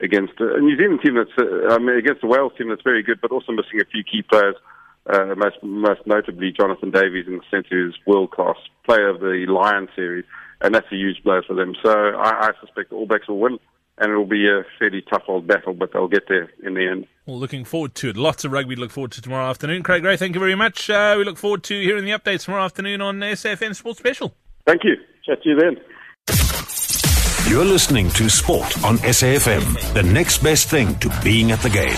against 0.00 0.32
a 0.40 0.60
New 0.60 0.76
Zealand 0.76 1.00
team 1.04 1.14
that's 1.14 1.30
uh, 1.38 1.74
I 1.74 1.78
mean, 1.78 1.96
against 1.96 2.24
a 2.24 2.26
Wales 2.26 2.52
team 2.58 2.68
that's 2.68 2.82
very 2.82 3.02
good, 3.02 3.20
but 3.20 3.30
also 3.30 3.52
missing 3.52 3.80
a 3.80 3.84
few 3.84 4.02
key 4.02 4.22
players. 4.22 4.56
Uh, 5.06 5.34
most 5.36 5.62
most 5.62 6.00
notably 6.06 6.50
Jonathan 6.50 6.90
Davies 6.90 7.26
in 7.26 7.34
the 7.36 7.42
sense 7.50 7.66
who's 7.68 7.96
world 8.06 8.30
class 8.30 8.56
player 8.86 9.08
of 9.08 9.20
the 9.20 9.44
Lion 9.48 9.86
series, 9.94 10.24
and 10.62 10.74
that's 10.74 10.90
a 10.90 10.96
huge 10.96 11.22
blow 11.22 11.42
for 11.46 11.54
them. 11.54 11.74
So 11.82 11.90
I, 11.90 12.48
I 12.48 12.50
suspect 12.60 12.90
the 12.90 12.96
All 12.96 13.06
Blacks 13.06 13.28
will 13.28 13.38
win, 13.38 13.58
and 13.98 14.12
it 14.12 14.16
will 14.16 14.24
be 14.24 14.48
a 14.48 14.64
fairly 14.78 15.02
tough 15.02 15.24
old 15.28 15.46
battle, 15.46 15.74
but 15.74 15.92
they'll 15.92 16.08
get 16.08 16.26
there 16.28 16.50
in 16.64 16.72
the 16.72 16.88
end. 16.88 17.06
Well, 17.26 17.38
looking 17.38 17.66
forward 17.66 17.94
to 17.96 18.08
it. 18.08 18.16
Lots 18.16 18.46
of 18.46 18.52
rugby 18.52 18.76
to 18.76 18.80
look 18.80 18.90
forward 18.90 19.12
to 19.12 19.20
tomorrow 19.20 19.50
afternoon. 19.50 19.82
Craig 19.82 20.02
Ray, 20.02 20.16
thank 20.16 20.34
you 20.34 20.40
very 20.40 20.54
much. 20.54 20.88
Uh, 20.88 21.16
we 21.18 21.24
look 21.24 21.36
forward 21.36 21.62
to 21.64 21.78
hearing 21.82 22.06
the 22.06 22.12
updates 22.12 22.46
tomorrow 22.46 22.64
afternoon 22.64 23.02
on 23.02 23.20
SAFM 23.20 23.76
Sports 23.76 23.98
Special. 23.98 24.34
Thank 24.66 24.84
you. 24.84 24.96
Chat 25.24 25.42
to 25.42 25.48
you 25.48 25.56
then. 25.56 25.76
You're 27.48 27.64
listening 27.64 28.08
to 28.10 28.30
Sport 28.30 28.82
on 28.84 28.96
SAFM, 28.98 29.92
the 29.92 30.02
next 30.02 30.42
best 30.42 30.70
thing 30.70 30.98
to 31.00 31.12
being 31.22 31.50
at 31.52 31.60
the 31.60 31.68
game. 31.68 31.94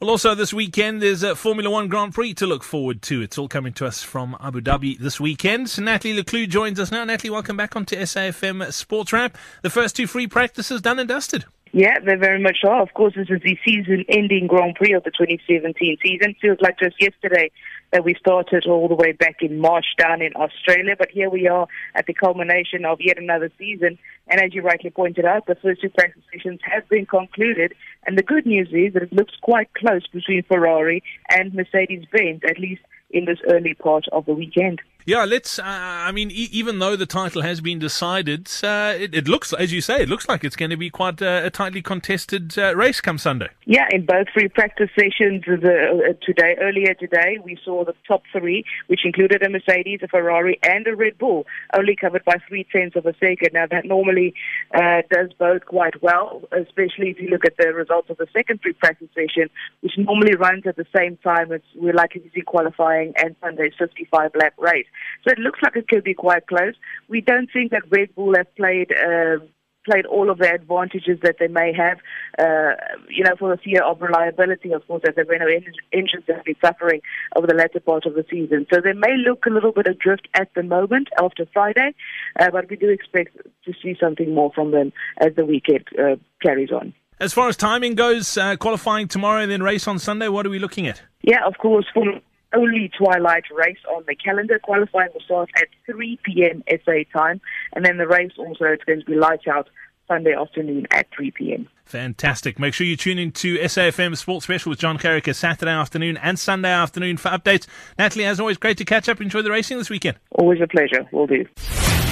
Well, 0.00 0.08
also 0.08 0.34
this 0.34 0.54
weekend, 0.54 1.02
there's 1.02 1.22
a 1.22 1.34
Formula 1.34 1.68
One 1.68 1.88
Grand 1.88 2.14
Prix 2.14 2.32
to 2.34 2.46
look 2.46 2.62
forward 2.62 3.02
to. 3.02 3.20
It's 3.20 3.36
all 3.36 3.48
coming 3.48 3.74
to 3.74 3.86
us 3.86 4.02
from 4.02 4.34
Abu 4.40 4.62
Dhabi 4.62 4.96
this 4.98 5.20
weekend. 5.20 5.78
Natalie 5.78 6.22
Leclue 6.22 6.48
joins 6.48 6.80
us 6.80 6.90
now. 6.90 7.04
Natalie, 7.04 7.30
welcome 7.30 7.56
back 7.56 7.76
onto 7.76 7.96
SAFM 7.96 8.72
Sports 8.72 9.12
Wrap. 9.12 9.36
The 9.62 9.68
first 9.68 9.96
two 9.96 10.06
free 10.06 10.26
practices 10.26 10.80
done 10.80 10.98
and 11.00 11.08
dusted. 11.08 11.44
Yeah, 11.72 11.98
they 11.98 12.14
very 12.14 12.40
much 12.40 12.58
are. 12.66 12.80
Of 12.80 12.94
course, 12.94 13.14
this 13.14 13.28
is 13.28 13.42
the 13.42 13.58
season-ending 13.64 14.46
Grand 14.46 14.74
Prix 14.76 14.94
of 14.94 15.04
the 15.04 15.10
2017 15.10 15.98
season. 16.02 16.34
Feels 16.40 16.58
like 16.60 16.78
just 16.78 17.00
yesterday 17.00 17.50
that 17.92 18.04
we 18.04 18.14
started 18.14 18.66
all 18.66 18.88
the 18.88 18.94
way 18.94 19.12
back 19.12 19.36
in 19.40 19.58
March 19.58 19.86
down 19.98 20.22
in 20.22 20.32
Australia, 20.36 20.94
but 20.98 21.10
here 21.10 21.28
we 21.28 21.48
are 21.48 21.66
at 21.94 22.06
the 22.06 22.14
culmination 22.14 22.84
of 22.84 23.00
yet 23.00 23.18
another 23.18 23.50
season. 23.58 23.98
And 24.28 24.40
as 24.40 24.54
you 24.54 24.62
rightly 24.62 24.90
pointed 24.90 25.24
out, 25.24 25.46
the 25.46 25.56
first 25.56 25.82
two 25.82 25.90
practice 25.90 26.22
sessions 26.32 26.60
have 26.62 26.88
been 26.88 27.06
concluded. 27.06 27.74
And 28.06 28.16
the 28.16 28.22
good 28.22 28.46
news 28.46 28.68
is 28.72 28.94
that 28.94 29.02
it 29.02 29.12
looks 29.12 29.34
quite 29.42 29.72
close 29.74 30.06
between 30.06 30.44
Ferrari 30.44 31.02
and 31.28 31.52
Mercedes-Benz, 31.52 32.42
at 32.48 32.58
least 32.58 32.82
in 33.10 33.24
this 33.24 33.38
early 33.48 33.74
part 33.74 34.06
of 34.12 34.24
the 34.26 34.34
weekend. 34.34 34.80
Yeah, 35.06 35.24
let's. 35.24 35.58
Uh, 35.58 35.64
I 35.64 36.12
mean, 36.12 36.30
e- 36.30 36.48
even 36.52 36.78
though 36.78 36.94
the 36.94 37.06
title 37.06 37.42
has 37.42 37.60
been 37.60 37.78
decided, 37.78 38.50
uh, 38.62 38.94
it, 38.96 39.14
it, 39.14 39.28
looks, 39.28 39.52
as 39.52 39.72
you 39.72 39.80
say, 39.80 40.02
it 40.02 40.08
looks 40.08 40.28
like 40.28 40.44
it's 40.44 40.56
going 40.56 40.70
to 40.70 40.76
be 40.76 40.90
quite 40.90 41.22
uh, 41.22 41.42
a 41.44 41.50
tightly 41.50 41.82
contested 41.82 42.56
uh, 42.58 42.76
race 42.76 43.00
come 43.00 43.18
Sunday. 43.18 43.48
Yeah, 43.64 43.88
in 43.90 44.04
both 44.04 44.28
free 44.32 44.48
practice 44.48 44.90
sessions 44.94 45.42
the, 45.46 46.10
uh, 46.10 46.24
today, 46.24 46.56
earlier 46.60 46.94
today, 46.94 47.38
we 47.42 47.58
saw 47.64 47.79
the 47.84 47.94
top 48.06 48.22
three, 48.32 48.64
which 48.86 49.04
included 49.04 49.42
a 49.42 49.50
Mercedes, 49.50 50.00
a 50.02 50.08
Ferrari, 50.08 50.58
and 50.62 50.86
a 50.86 50.94
Red 50.94 51.18
Bull, 51.18 51.46
only 51.76 51.96
covered 51.96 52.24
by 52.24 52.36
three 52.48 52.66
tenths 52.70 52.96
of 52.96 53.06
a 53.06 53.14
second. 53.14 53.50
Now, 53.52 53.66
that 53.70 53.84
normally 53.84 54.34
uh, 54.74 55.02
does 55.10 55.32
bode 55.38 55.66
quite 55.66 56.02
well, 56.02 56.42
especially 56.52 57.10
if 57.10 57.20
you 57.20 57.28
look 57.28 57.44
at 57.44 57.56
the 57.58 57.72
results 57.72 58.10
of 58.10 58.16
the 58.16 58.26
second 58.32 58.60
free 58.62 58.74
practice 58.74 59.08
session, 59.14 59.48
which 59.80 59.92
normally 59.98 60.34
runs 60.34 60.66
at 60.66 60.76
the 60.76 60.86
same 60.94 61.16
time 61.18 61.52
as 61.52 61.60
we're 61.76 61.94
likely 61.94 62.20
to 62.20 62.30
see 62.34 62.42
qualifying 62.42 63.12
and 63.16 63.36
Sunday's 63.42 63.72
55 63.78 64.32
lap 64.40 64.54
race. 64.58 64.86
So 65.24 65.32
it 65.32 65.38
looks 65.38 65.60
like 65.62 65.76
it 65.76 65.88
could 65.88 66.04
be 66.04 66.14
quite 66.14 66.46
close. 66.46 66.74
We 67.08 67.20
don't 67.20 67.48
think 67.52 67.70
that 67.72 67.82
Red 67.90 68.14
Bull 68.14 68.34
have 68.36 68.54
played. 68.56 68.92
Uh, 68.92 69.44
played 69.84 70.06
all 70.06 70.30
of 70.30 70.38
the 70.38 70.52
advantages 70.52 71.18
that 71.22 71.36
they 71.38 71.48
may 71.48 71.72
have, 71.72 71.98
uh, 72.38 72.74
you 73.08 73.24
know, 73.24 73.34
for 73.38 73.54
the 73.54 73.62
fear 73.62 73.82
of 73.82 74.00
reliability, 74.00 74.72
of 74.72 74.86
course, 74.86 75.02
as 75.08 75.14
the 75.14 75.24
Renault 75.24 75.48
engines 75.92 76.24
have 76.28 76.44
been 76.44 76.56
suffering 76.64 77.00
over 77.36 77.46
the 77.46 77.54
latter 77.54 77.80
part 77.80 78.06
of 78.06 78.14
the 78.14 78.24
season. 78.30 78.66
So 78.72 78.80
they 78.80 78.92
may 78.92 79.16
look 79.16 79.46
a 79.46 79.50
little 79.50 79.72
bit 79.72 79.86
adrift 79.86 80.28
at 80.34 80.48
the 80.54 80.62
moment 80.62 81.08
after 81.20 81.46
Friday, 81.52 81.94
uh, 82.38 82.50
but 82.50 82.68
we 82.68 82.76
do 82.76 82.88
expect 82.88 83.36
to 83.64 83.72
see 83.82 83.96
something 84.00 84.34
more 84.34 84.52
from 84.54 84.70
them 84.70 84.92
as 85.18 85.34
the 85.36 85.44
weekend 85.44 85.86
uh, 85.98 86.16
carries 86.42 86.70
on. 86.70 86.94
As 87.18 87.34
far 87.34 87.48
as 87.48 87.56
timing 87.56 87.96
goes, 87.96 88.38
uh, 88.38 88.56
qualifying 88.56 89.06
tomorrow 89.06 89.42
and 89.42 89.50
then 89.50 89.62
race 89.62 89.86
on 89.86 89.98
Sunday, 89.98 90.28
what 90.28 90.46
are 90.46 90.50
we 90.50 90.58
looking 90.58 90.86
at? 90.86 91.02
Yeah, 91.22 91.46
of 91.46 91.58
course, 91.58 91.84
for 91.92 92.04
only 92.54 92.90
twilight 92.96 93.44
race 93.54 93.78
on 93.94 94.04
the 94.06 94.14
calendar. 94.14 94.58
Qualifying 94.58 95.10
will 95.12 95.20
start 95.20 95.50
at 95.56 95.68
3 95.86 96.18
p.m. 96.24 96.62
SA 96.84 97.04
time, 97.16 97.40
and 97.74 97.84
then 97.84 97.96
the 97.96 98.06
race 98.06 98.32
also 98.38 98.64
it's 98.66 98.84
going 98.84 99.00
to 99.00 99.06
be 99.06 99.14
light 99.14 99.46
out 99.48 99.68
Sunday 100.08 100.34
afternoon 100.34 100.86
at 100.90 101.06
3 101.16 101.30
p.m. 101.30 101.68
Fantastic. 101.84 102.58
Make 102.58 102.74
sure 102.74 102.86
you 102.86 102.96
tune 102.96 103.18
in 103.18 103.32
to 103.32 103.58
SAFM 103.58 104.16
Sports 104.16 104.44
Special 104.44 104.70
with 104.70 104.78
John 104.78 104.98
Carricker 104.98 105.34
Saturday 105.34 105.70
afternoon 105.70 106.16
and 106.16 106.38
Sunday 106.38 106.70
afternoon 106.70 107.16
for 107.16 107.28
updates. 107.30 107.66
Natalie, 107.98 108.24
as 108.24 108.38
always, 108.38 108.58
great 108.58 108.78
to 108.78 108.84
catch 108.84 109.08
up. 109.08 109.20
Enjoy 109.20 109.42
the 109.42 109.50
racing 109.50 109.78
this 109.78 109.90
weekend. 109.90 110.18
Always 110.32 110.60
a 110.60 110.66
pleasure. 110.66 111.06
Will 111.12 111.26
do. 111.26 111.44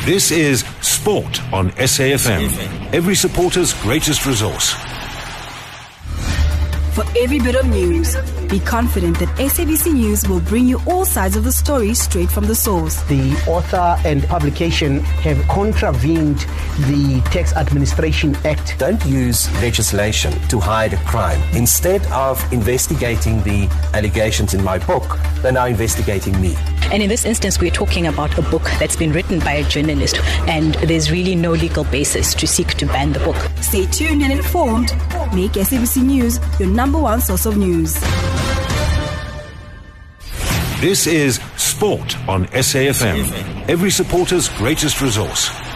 This 0.04 0.30
is 0.30 0.64
Sport 0.80 1.42
on 1.52 1.70
SAFM, 1.72 2.94
every 2.94 3.14
supporter's 3.14 3.74
greatest 3.82 4.26
resource. 4.26 4.74
For 6.98 7.04
every 7.16 7.38
bit 7.38 7.54
of 7.54 7.64
news, 7.66 8.16
be 8.48 8.58
confident 8.58 9.20
that 9.20 9.28
SABC 9.38 9.94
News 9.94 10.28
will 10.28 10.40
bring 10.40 10.66
you 10.66 10.80
all 10.84 11.04
sides 11.04 11.36
of 11.36 11.44
the 11.44 11.52
story 11.52 11.94
straight 11.94 12.28
from 12.28 12.46
the 12.46 12.56
source. 12.56 13.00
The 13.02 13.34
author 13.46 13.96
and 14.04 14.24
publication 14.24 14.98
have 15.22 15.40
contravened 15.46 16.38
the 16.88 17.22
Tax 17.30 17.52
Administration 17.52 18.34
Act. 18.44 18.76
Don't 18.80 19.04
use 19.06 19.48
legislation 19.62 20.32
to 20.48 20.58
hide 20.58 20.92
a 20.92 20.96
crime. 21.04 21.40
Instead 21.54 22.04
of 22.06 22.42
investigating 22.52 23.44
the 23.44 23.68
allegations 23.94 24.52
in 24.52 24.64
my 24.64 24.78
book, 24.78 25.20
they're 25.40 25.52
now 25.52 25.66
investigating 25.66 26.40
me. 26.40 26.56
And 26.90 27.02
in 27.02 27.08
this 27.10 27.26
instance, 27.26 27.60
we're 27.60 27.70
talking 27.70 28.06
about 28.06 28.36
a 28.38 28.42
book 28.42 28.62
that's 28.80 28.96
been 28.96 29.12
written 29.12 29.38
by 29.40 29.52
a 29.52 29.68
journalist, 29.68 30.16
and 30.48 30.74
there's 30.74 31.12
really 31.12 31.34
no 31.34 31.52
legal 31.52 31.84
basis 31.84 32.34
to 32.34 32.46
seek 32.46 32.74
to 32.74 32.86
ban 32.86 33.12
the 33.12 33.20
book. 33.20 33.36
Stay 33.60 33.86
tuned 33.86 34.22
and 34.22 34.32
informed. 34.32 34.90
Make 35.34 35.52
SABC 35.52 36.02
News 36.02 36.40
your 36.58 36.70
number 36.88 37.02
one 37.02 37.20
source 37.20 37.44
of 37.44 37.58
news. 37.58 37.92
This 40.80 41.06
is 41.06 41.38
Sport 41.58 42.16
on 42.26 42.46
SAFM, 42.46 43.68
every 43.68 43.90
supporter's 43.90 44.48
greatest 44.56 45.02
resource. 45.02 45.67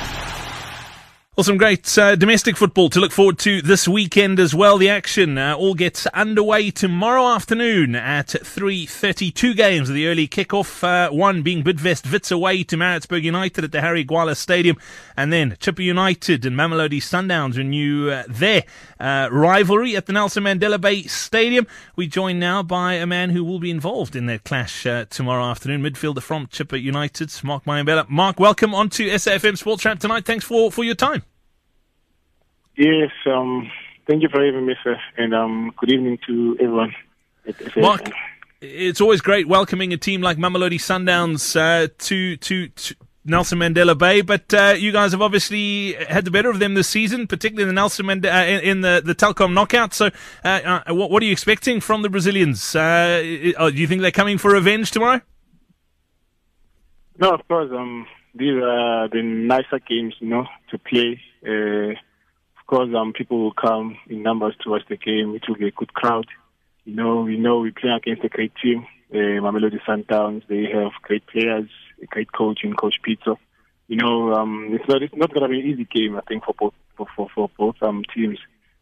Well, 1.35 1.45
some 1.45 1.57
great 1.57 1.97
uh, 1.97 2.15
domestic 2.15 2.59
football 2.59 2.91
to 2.91 3.01
look 3.01 3.11
forward 3.11 3.39
to 3.39 3.63
this 3.63 3.89
weekend 3.89 4.39
as 4.39 4.55
well. 4.55 4.77
The 4.77 4.91
action 4.91 5.39
uh, 5.39 5.57
all 5.57 5.73
gets 5.73 6.07
underway 6.09 6.71
tomorrow 6.71 7.27
afternoon 7.27 7.95
at 7.95 8.27
3.30. 8.27 9.35
Two 9.35 9.55
games 9.55 9.89
of 9.89 9.95
the 9.95 10.09
early 10.09 10.29
kickoff. 10.29 10.85
Uh, 10.85 11.11
one 11.11 11.41
being 11.41 11.65
Bidvest 11.65 12.13
Wits 12.13 12.31
away 12.31 12.65
to 12.65 12.77
Maritzburg 12.77 13.25
United 13.25 13.65
at 13.65 13.73
the 13.73 13.81
Harry 13.81 14.05
Gwala 14.05 14.37
Stadium. 14.37 14.77
And 15.17 15.33
then 15.33 15.53
Chippa 15.53 15.83
United 15.83 16.45
and 16.45 16.55
Mamelodi 16.55 16.99
Sundowns 16.99 17.57
renew 17.57 18.11
uh, 18.11 18.25
their 18.29 18.65
uh, 19.01 19.31
rivalry 19.33 19.97
at 19.97 20.05
the 20.05 20.13
Nelson 20.13 20.45
Mandela 20.45 20.79
Bay 20.79 21.05
Stadium. 21.05 21.67
We 21.97 22.09
join 22.09 22.39
now 22.39 22.63
by 22.63 22.93
a 22.93 23.07
man 23.07 23.31
who 23.31 23.43
will 23.43 23.59
be 23.59 23.71
involved 23.71 24.15
in 24.15 24.27
that 24.27 24.45
clash 24.45 24.85
uh, 24.85 25.07
tomorrow 25.07 25.45
afternoon. 25.45 25.83
Midfielder 25.83 26.21
from 26.21 26.49
Chippa 26.49 26.79
United, 26.79 27.33
Mark 27.43 27.65
Mayambela. 27.65 28.07
Mark, 28.11 28.39
welcome 28.39 28.75
onto 28.75 29.09
SAFM 29.09 29.57
Sports 29.57 29.87
Wrap 29.87 29.99
tonight. 29.99 30.27
Thanks 30.27 30.45
for, 30.45 30.71
for 30.71 30.85
your 30.85 30.95
time. 30.95 31.23
Yes, 32.77 33.11
um, 33.27 33.71
Thank 34.07 34.23
you 34.23 34.29
for 34.29 34.45
having 34.45 34.67
me, 34.67 34.75
sir, 34.83 34.97
and 35.17 35.33
um, 35.33 35.73
good 35.77 35.93
evening 35.93 36.19
to 36.27 36.57
everyone. 36.61 36.93
Mark, 37.77 38.11
it's 38.61 39.01
always 39.01 39.21
great 39.21 39.47
welcoming 39.47 39.93
a 39.93 39.97
team 39.97 40.21
like 40.21 40.39
Mamelodi 40.39 40.75
Sundowns 40.75 41.55
uh, 41.55 41.89
to, 41.99 42.37
to, 42.37 42.69
to 42.69 42.97
Nelson 43.25 43.61
Mandela 43.61 43.97
Bay, 43.97 44.21
but 44.21 44.53
uh, 44.53 44.75
you 44.77 44.91
guys 44.91 45.13
have 45.13 45.23
obviously 45.23 45.93
had 45.93 46.25
the 46.25 46.33
better 46.33 46.51
of 46.51 46.59
them 46.59 46.75
this 46.75 46.89
season, 46.89 47.29
particularly 47.29 47.63
in 47.63 47.69
the 47.69 47.81
Nelson 47.81 48.07
Mand- 48.07 48.27
uh, 48.27 48.45
in, 48.47 48.61
in, 48.61 48.81
the 48.81 49.01
the 49.05 49.15
Telkom 49.15 49.53
knockout. 49.53 49.95
So, 49.95 50.11
uh, 50.45 50.81
uh 50.89 50.95
what, 50.95 51.13
what, 51.13 51.23
are 51.23 51.27
you 51.27 51.33
expecting 51.33 51.81
from 51.81 52.03
the 52.03 52.09
Brazilians? 52.09 52.75
Uh, 52.75 53.21
do 53.23 53.73
you 53.75 53.87
think 53.87 54.03
they're 54.03 54.11
coming 54.11 54.37
for 54.37 54.51
revenge 54.51 54.91
tomorrow? 54.91 55.21
No, 57.19 57.31
of 57.31 57.47
course. 57.47 57.71
Um, 57.71 58.09
these 58.35 58.61
are 58.61 59.09
the 59.09 59.23
nicer 59.23 59.79
games, 59.79 60.17
you 60.19 60.29
know, 60.29 60.47
to 60.71 60.79
play. 60.79 61.21
Course, 62.73 62.89
um, 62.97 63.13
people 63.13 63.39
will 63.39 63.53
come 63.53 63.99
in 64.09 64.23
numbers 64.23 64.55
to 64.63 64.71
watch 64.71 64.81
the 64.89 64.97
game. 64.97 65.35
It 65.35 65.43
will 65.47 65.57
be 65.57 65.69
a 65.69 65.73
good 65.73 65.93
crowd. 65.93 66.25
You 66.87 66.97
know, 66.97 67.21
we 67.21 67.37
know 67.37 67.59
we 67.59 67.71
play 67.71 67.91
against 67.91 68.25
a 68.25 68.31
great 68.31 68.55
team, 68.63 68.87
uh, 69.13 69.45
Mamelodi 69.45 69.79
Sundowns. 69.87 70.47
They 70.49 70.71
have 70.73 70.93
great 71.03 71.27
players 71.27 71.69
a 72.03 72.07
great 72.07 72.33
coach 72.33 72.61
in 72.65 72.73
Coach 72.75 72.97
Pitso. 73.07 73.37
You 73.89 73.97
know, 73.97 74.33
um, 74.33 74.71
it's 74.73 74.89
not 74.89 75.03
it's 75.03 75.15
not 75.15 75.35
going 75.35 75.43
to 75.43 75.49
be 75.51 75.61
an 75.61 75.67
easy 75.67 75.85
game. 75.85 76.17
I 76.17 76.23
think 76.23 76.47
for 76.47 76.55
both 76.59 76.73
for 76.97 77.07
for, 77.15 77.29
for 77.35 77.51
both 77.59 77.77
um, 77.83 78.05
teams. 78.15 78.39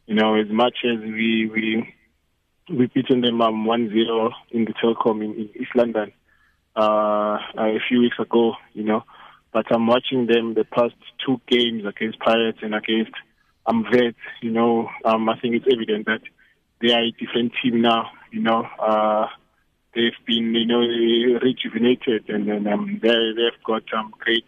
You 0.07 0.15
know, 0.15 0.37
as 0.37 0.47
much 0.49 0.85
as 0.85 1.01
we 1.01 1.51
we 1.53 1.95
we 2.73 2.87
beaten 2.87 3.23
them 3.23 3.43
um, 3.43 3.67
1-0 3.67 4.31
in 4.53 4.67
the 4.67 4.73
Telkom 4.75 5.25
in, 5.25 5.33
in 5.33 5.51
East 5.61 5.75
London 5.75 6.13
uh, 6.77 7.39
a 7.59 7.81
few 7.89 8.03
weeks 8.03 8.21
ago. 8.21 8.55
You 8.73 8.85
know, 8.85 9.03
but 9.53 9.67
I'm 9.75 9.89
watching 9.89 10.27
them 10.27 10.55
the 10.55 10.63
past 10.63 10.95
two 11.27 11.41
games 11.49 11.85
against 11.85 12.21
Pirates 12.21 12.61
and 12.63 12.73
against 12.73 13.11
um, 13.67 13.85
Vets. 13.91 14.17
You 14.43 14.51
know, 14.51 14.89
um, 15.05 15.29
I 15.29 15.39
think 15.39 15.55
it's 15.55 15.67
evident 15.73 16.07
that 16.07 16.23
they 16.81 16.93
are 16.93 17.03
a 17.03 17.11
different 17.13 17.53
team 17.63 17.81
now. 17.83 18.11
You 18.33 18.43
know, 18.43 18.67
uh, 18.79 19.27
they've 19.95 20.13
been, 20.27 20.55
you 20.55 20.67
know, 20.67 20.81
rejuvenated 21.43 22.29
and 22.29 22.49
then 22.49 22.67
um, 22.73 23.01
they, 23.03 23.09
they've 23.09 23.65
got 23.65 23.83
um, 23.97 24.13
great 24.19 24.45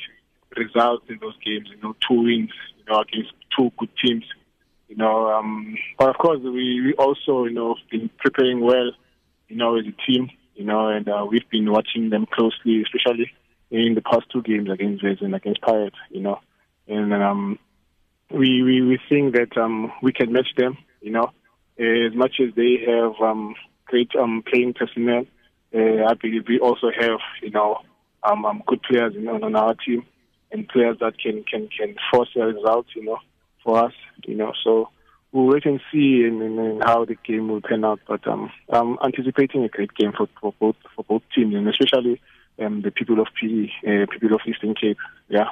results 0.57 1.07
in 1.09 1.19
those 1.21 1.37
games, 1.45 1.69
you 1.71 1.81
know, 1.83 1.95
two 2.09 2.23
wins, 2.23 2.51
you 2.79 2.85
know, 2.89 3.01
against 3.01 3.33
two 3.57 3.71
good 3.79 3.91
teams. 4.03 4.25
You 4.89 4.97
know, 4.97 5.29
um, 5.31 5.77
but 5.99 6.11
of 6.11 6.19
course 6.19 6.41
we, 6.43 6.81
we 6.83 6.95
also, 6.99 7.45
you 7.45 7.55
know, 7.55 7.77
been 7.91 8.11
preparing 8.19 8.61
well, 8.61 8.91
you 9.49 9.57
know, 9.57 9.77
as 9.79 9.87
a 9.87 10.11
team, 10.11 10.31
you 10.55 10.65
know, 10.65 10.89
and 10.89 11.09
uh, 11.09 11.27
we've 11.29 11.49
been 11.51 11.71
watching 11.73 12.11
them 12.11 12.27
closely, 12.31 12.83
especially 12.83 13.33
in 13.71 13.95
the 13.95 14.03
past 14.03 14.25
two 14.31 14.43
games 14.43 14.69
against 14.71 15.03
Reds 15.03 15.23
and 15.23 15.35
against 15.35 15.63
Pirates, 15.63 15.97
you 16.11 16.21
know, 16.21 16.41
and 16.87 17.13
um, 17.15 17.59
we, 18.33 18.63
we 18.63 18.83
we 18.83 18.99
think 19.09 19.35
that 19.35 19.57
um, 19.57 19.93
we 20.03 20.13
can 20.13 20.33
match 20.33 20.49
them, 20.57 20.79
you 21.01 21.11
know, 21.11 21.31
as 21.79 22.15
much 22.15 22.41
as 22.41 22.55
they 22.55 22.79
have 22.87 23.13
um, 23.21 23.55
great 23.87 24.11
um, 24.19 24.43
playing 24.47 24.75
personnel. 24.75 25.25
Uh, 25.75 26.05
I 26.09 26.15
believe 26.15 26.45
we 26.49 26.59
also 26.59 26.91
have, 26.99 27.21
you 27.43 27.51
know, 27.51 27.79
um, 28.23 28.45
um, 28.45 28.63
good 28.67 28.83
players 28.83 29.15
you 29.15 29.23
know, 29.23 29.41
on 29.43 29.57
our 29.57 29.75
team 29.75 30.05
and 30.51 30.69
players 30.69 30.99
that 31.01 31.19
can, 31.19 31.45
can, 31.45 31.69
can 31.69 31.97
force 32.11 32.29
a 32.37 32.41
result, 32.41 32.87
you 32.95 33.05
know, 33.05 33.19
for 33.65 33.85
us, 33.85 33.95
you 34.27 34.37
know. 34.37 34.53
So 34.63 34.91
we'll 35.33 35.47
wait 35.47 35.65
and 35.65 35.81
see 35.91 36.25
in, 36.25 36.43
in, 36.43 36.59
in 36.59 36.81
how 36.83 37.05
the 37.05 37.17
game 37.27 37.49
will 37.49 37.63
turn 37.63 37.85
out. 37.85 38.01
But 38.07 38.27
um, 38.29 38.51
I'm 38.71 38.99
anticipating 39.03 39.65
a 39.65 39.69
great 39.69 39.95
game 39.95 40.13
for, 40.17 40.29
for 40.41 40.55
both 40.61 40.77
for 40.95 41.05
both 41.05 41.23
teams, 41.35 41.55
and 41.55 41.69
especially 41.69 42.21
um, 42.59 42.83
the 42.83 42.91
people 42.91 43.21
of 43.21 43.29
PE, 43.41 43.71
uh, 43.87 44.07
people 44.11 44.35
of 44.35 44.43
Eastern 44.47 44.75
Cape. 44.75 44.99
Yeah. 45.29 45.49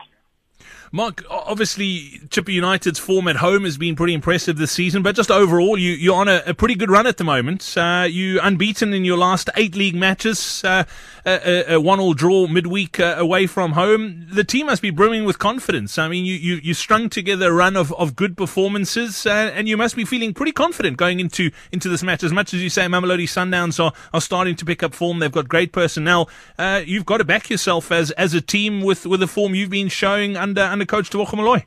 Mark, 0.93 1.25
obviously, 1.31 2.21
Chippa 2.29 2.53
United's 2.53 2.99
form 2.99 3.29
at 3.29 3.37
home 3.37 3.65
has 3.65 3.79
been 3.79 3.95
pretty 3.95 4.15
impressive 4.15 4.59
this 4.59 4.73
season, 4.73 5.03
but 5.03 5.15
just 5.15 5.31
overall, 5.31 5.79
you, 5.79 5.93
you're 5.93 6.17
on 6.17 6.29
a, 6.29 6.43
a 6.47 6.55
pretty 6.55 6.75
good 6.75 6.91
run 6.91 7.07
at 7.07 7.17
the 7.17 7.25
moment. 7.25 7.77
Uh, 7.77 8.07
you 8.11 8.41
unbeaten 8.41 8.93
in 8.93 9.05
your 9.05 9.17
last 9.17 9.49
eight 9.57 9.77
league 9.77 9.95
matches, 9.95 10.65
uh, 10.65 10.85
a, 11.25 11.75
a 11.75 11.81
one-all 11.81 12.15
draw 12.15 12.49
midweek 12.49 12.99
uh, 12.99 13.15
away 13.19 13.47
from 13.47 13.73
home. 13.73 14.27
The 14.31 14.43
team 14.43 14.67
must 14.67 14.83
be 14.83 14.91
brimming 14.91 15.25
with 15.25 15.39
confidence. 15.39 15.97
I 15.97 16.09
mean, 16.09 16.25
you, 16.25 16.35
you, 16.35 16.55
you 16.57 16.75
strung 16.75 17.09
together 17.09 17.51
a 17.51 17.53
run 17.53 17.77
of, 17.77 17.93
of 17.93 18.17
good 18.17 18.37
performances, 18.37 19.27
uh, 19.27 19.53
and 19.55 19.69
you 19.69 19.77
must 19.77 19.95
be 19.95 20.05
feeling 20.05 20.35
pretty 20.35 20.53
confident 20.53 20.97
going 20.97 21.21
into, 21.21 21.51
into 21.71 21.89
this 21.89 22.03
match. 22.03 22.25
As 22.25 22.33
much 22.33 22.53
as 22.53 22.63
you 22.63 22.71
say 22.71 22.83
Mamelodi 22.87 23.25
Sundowns 23.25 23.83
are, 23.83 23.93
are 24.13 24.21
starting 24.21 24.57
to 24.57 24.65
pick 24.65 24.83
up 24.83 24.95
form, 24.95 25.21
they've 25.21 25.31
got 25.31 25.49
great 25.49 25.73
personnel. 25.73 26.29
Uh, 26.59 26.83
you've 26.85 27.07
got 27.07 27.19
to 27.19 27.25
back 27.25 27.49
yourself 27.49 27.93
as, 27.93 28.11
as 28.13 28.35
a 28.35 28.41
team 28.41 28.83
with, 28.83 29.07
with 29.07 29.21
the 29.21 29.29
form 29.29 29.55
you've 29.55 29.71
been 29.71 29.89
showing 29.89 30.37
under, 30.51 30.63
under 30.63 30.87
coach 30.87 31.11
Tebogo 31.11 31.35
Moloi? 31.35 31.65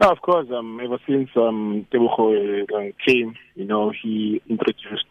No, 0.00 0.10
of 0.10 0.20
course. 0.20 0.48
Um, 0.50 0.80
ever 0.82 0.98
since 1.06 1.28
um, 1.36 1.86
uh, 1.92 2.78
came, 3.04 3.34
you 3.56 3.64
know, 3.64 3.92
he 4.02 4.40
introduced 4.48 5.10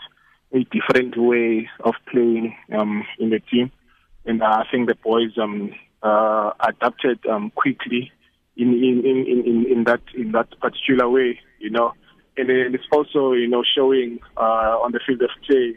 a 0.54 0.64
different 0.76 1.18
way 1.18 1.70
of 1.84 1.94
playing 2.10 2.56
um, 2.78 3.04
in 3.20 3.30
the 3.30 3.40
team, 3.52 3.70
and 4.26 4.42
I 4.42 4.64
think 4.72 4.88
the 4.88 4.96
boys 4.96 5.38
um, 5.38 5.72
uh, 6.02 6.52
adapted 6.62 7.20
um, 7.26 7.52
quickly 7.52 8.12
in 8.56 8.70
in, 8.70 9.06
in, 9.06 9.44
in, 9.46 9.66
in 9.74 9.84
that 9.84 10.02
in 10.16 10.32
that 10.32 10.48
particular 10.62 11.10
way, 11.10 11.40
you 11.60 11.70
know. 11.70 11.94
And 12.38 12.50
it's 12.50 12.84
also, 12.92 13.34
you 13.34 13.48
know, 13.48 13.64
showing 13.76 14.20
uh, 14.38 14.84
on 14.84 14.92
the 14.92 15.00
field 15.06 15.24
of 15.24 15.32
play, 15.48 15.76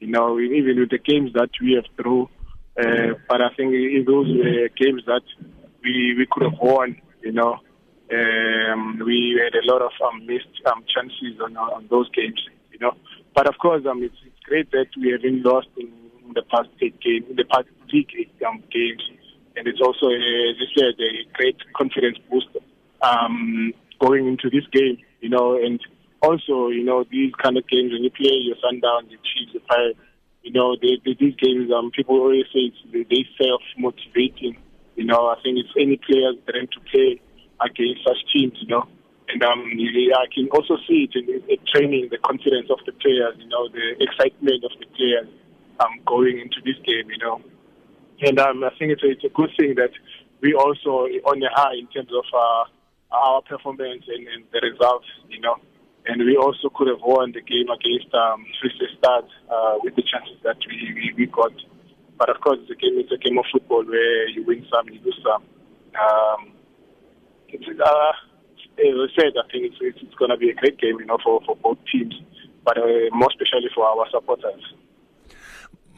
you 0.00 0.08
know, 0.08 0.38
even 0.38 0.80
with 0.80 0.90
the 0.90 0.98
games 0.98 1.32
that 1.34 1.50
we 1.62 1.74
have 1.74 1.84
through. 1.96 2.28
Uh, 2.76 3.14
but 3.28 3.40
I 3.40 3.50
think 3.56 3.72
in 3.72 4.04
those 4.04 4.26
uh, 4.26 4.68
games 4.76 5.02
that 5.06 5.22
we 5.82 6.14
we 6.16 6.26
could 6.30 6.44
have 6.44 6.58
won. 6.60 7.00
You 7.22 7.32
know, 7.32 7.58
um, 8.12 9.00
we 9.04 9.40
had 9.42 9.54
a 9.54 9.64
lot 9.70 9.82
of 9.82 9.92
um, 10.06 10.26
missed 10.26 10.60
um, 10.66 10.84
chances 10.92 11.40
on 11.42 11.56
on 11.56 11.86
those 11.90 12.08
games. 12.10 12.40
You 12.72 12.78
know, 12.78 12.94
but 13.34 13.48
of 13.48 13.58
course, 13.58 13.84
um, 13.88 14.02
it's, 14.02 14.16
it's 14.24 14.40
great 14.44 14.70
that 14.72 14.88
we 15.00 15.10
haven't 15.12 15.44
lost 15.44 15.68
in 15.76 15.90
the 16.34 16.42
past 16.42 16.68
eight 16.80 17.00
games, 17.00 17.26
in 17.28 17.36
the 17.36 17.44
past 17.44 17.68
eight 17.94 18.32
um, 18.46 18.62
games, 18.72 19.02
and 19.56 19.66
it's 19.66 19.80
also, 19.80 20.06
uh, 20.06 20.50
as 20.50 20.56
you 20.58 20.68
said, 20.76 20.94
a 20.98 21.32
great 21.34 21.56
confidence 21.74 22.18
booster 22.30 22.60
um, 23.02 23.72
going 24.00 24.26
into 24.26 24.50
this 24.50 24.66
game. 24.72 24.98
You 25.20 25.28
know, 25.28 25.54
and 25.62 25.80
also, 26.22 26.68
you 26.68 26.84
know, 26.84 27.04
these 27.10 27.32
kind 27.42 27.56
of 27.56 27.66
games 27.68 27.92
when 27.92 28.02
you 28.02 28.10
play 28.10 28.38
your 28.40 28.56
Sundown, 28.62 29.10
your 29.10 29.20
Chiefs, 29.20 29.52
your 29.54 29.62
Pirates, 29.68 29.98
you 30.42 30.52
know, 30.52 30.76
they, 30.80 30.98
they, 31.04 31.14
these 31.18 31.36
games, 31.36 31.70
um, 31.72 31.90
people 31.90 32.16
always 32.16 32.46
say 32.52 32.70
it's, 32.70 32.76
they, 32.92 33.04
they 33.04 33.26
self 33.38 33.62
motivating 33.78 34.56
you 34.96 35.04
know, 35.04 35.28
I 35.28 35.36
think 35.42 35.58
it's 35.58 35.72
any 35.76 35.96
players 35.96 36.36
trying 36.48 36.68
to 36.68 36.80
play 36.90 37.20
against 37.60 38.04
such 38.04 38.20
teams, 38.32 38.58
you 38.60 38.68
know. 38.68 38.86
And 39.28 39.42
um, 39.42 39.64
I 39.64 40.26
can 40.34 40.48
also 40.52 40.76
see 40.86 41.08
it 41.08 41.16
in, 41.16 41.24
in 41.48 41.58
training, 41.72 42.08
the 42.10 42.18
confidence 42.18 42.68
of 42.68 42.80
the 42.84 42.92
players, 42.92 43.34
you 43.38 43.48
know, 43.48 43.68
the 43.68 43.96
excitement 44.00 44.64
of 44.64 44.72
the 44.78 44.86
players 44.92 45.28
um, 45.80 46.00
going 46.04 46.38
into 46.38 46.60
this 46.64 46.76
game, 46.84 47.08
you 47.08 47.18
know. 47.18 47.40
And 48.20 48.38
um, 48.38 48.62
I 48.62 48.70
think 48.78 48.92
it's 48.92 49.02
a, 49.02 49.10
it's 49.10 49.24
a 49.24 49.32
good 49.32 49.50
thing 49.58 49.74
that 49.76 49.90
we 50.42 50.54
also 50.54 51.08
on 51.24 51.40
the 51.40 51.48
high 51.54 51.74
in 51.78 51.86
terms 51.88 52.10
of 52.12 52.24
uh, 52.34 52.64
our 53.14 53.42
performance 53.42 54.04
and, 54.08 54.26
and 54.28 54.44
the 54.52 54.60
results, 54.60 55.06
you 55.28 55.40
know. 55.40 55.56
And 56.04 56.20
we 56.24 56.36
also 56.36 56.68
could 56.74 56.88
have 56.88 57.00
won 57.00 57.32
the 57.32 57.40
game 57.40 57.70
against 57.70 58.12
um, 58.12 58.44
Stars 58.98 59.30
uh, 59.48 59.78
with 59.82 59.94
the 59.94 60.02
chances 60.02 60.36
that 60.42 60.58
we, 60.68 60.92
we, 60.94 61.14
we 61.16 61.26
got. 61.26 61.52
But 62.22 62.36
of 62.36 62.40
course, 62.40 62.60
it's 62.62 62.70
a 62.70 62.76
game. 62.76 63.00
It's 63.00 63.10
a 63.10 63.16
game 63.18 63.36
of 63.36 63.44
football 63.50 63.84
where 63.84 64.28
you 64.28 64.44
win 64.44 64.64
some, 64.70 64.88
you 64.88 65.00
lose 65.04 65.18
some. 65.24 65.42
Um, 66.00 66.52
it's, 67.48 67.66
uh, 67.66 68.12
as 68.78 68.94
I 68.94 69.20
said, 69.20 69.32
I 69.36 69.50
think 69.50 69.64
it's, 69.64 69.76
it's, 69.80 69.98
it's 70.02 70.14
going 70.14 70.30
to 70.30 70.36
be 70.36 70.50
a 70.50 70.54
great 70.54 70.78
game, 70.78 71.00
you 71.00 71.06
know, 71.06 71.18
for, 71.24 71.40
for 71.44 71.56
both 71.56 71.78
teams, 71.90 72.14
but 72.64 72.78
uh, 72.78 72.84
more 73.12 73.26
especially 73.28 73.70
for 73.74 73.84
our 73.86 74.06
supporters. 74.12 74.62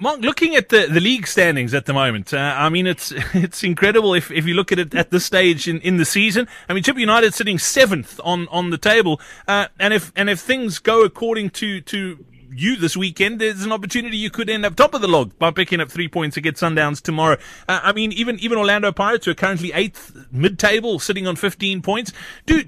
Mark, 0.01 0.21
looking 0.21 0.57
at 0.57 0.71
the, 0.71 0.87
the 0.87 0.99
league 0.99 1.27
standings 1.27 1.75
at 1.75 1.85
the 1.85 1.93
moment, 1.93 2.33
uh, 2.33 2.55
I 2.57 2.71
mean, 2.71 2.87
it's 2.87 3.13
it's 3.35 3.63
incredible 3.63 4.15
if, 4.15 4.31
if 4.31 4.47
you 4.47 4.55
look 4.55 4.73
at 4.73 4.79
it 4.79 4.95
at 4.95 5.11
this 5.11 5.27
stage 5.27 5.69
in, 5.69 5.79
in 5.83 5.99
the 5.99 6.07
season. 6.07 6.49
I 6.71 6.73
mean, 6.73 6.83
Chippa 6.83 7.01
United 7.01 7.35
sitting 7.35 7.59
seventh 7.59 8.19
on, 8.25 8.49
on 8.49 8.71
the 8.71 8.79
table, 8.79 9.21
uh, 9.47 9.67
and 9.79 9.93
if 9.93 10.11
and 10.17 10.31
if 10.31 10.41
things 10.41 10.79
go 10.79 11.05
according 11.05 11.51
to, 11.51 11.83
to 11.83 12.25
you 12.61 12.77
this 12.77 12.97
weekend, 12.97 13.41
there's 13.41 13.65
an 13.65 13.73
opportunity 13.73 14.17
you 14.17 14.31
could 14.31 14.49
end 14.49 14.65
up 14.65 14.77
top 14.77 14.95
of 14.95 15.01
the 15.01 15.09
log 15.09 15.39
by 15.39 15.51
picking 15.51 15.81
up 15.81 15.91
three 15.91 16.09
points 16.09 16.37
against 16.37 16.63
Sundowns 16.63 17.01
tomorrow. 17.01 17.37
Uh, 17.69 17.81
I 17.83 17.93
mean, 17.93 18.13
even 18.13 18.39
even 18.41 18.59
Orlando 18.59 18.93
Pirates, 18.93 19.25
who 19.27 19.33
are 19.33 19.35
currently 19.35 19.73
eighth 19.73 20.27
mid-table, 20.31 20.99
sitting 20.99 21.27
on 21.27 21.37
15 21.37 21.83
points. 21.83 22.13
Do 22.47 22.65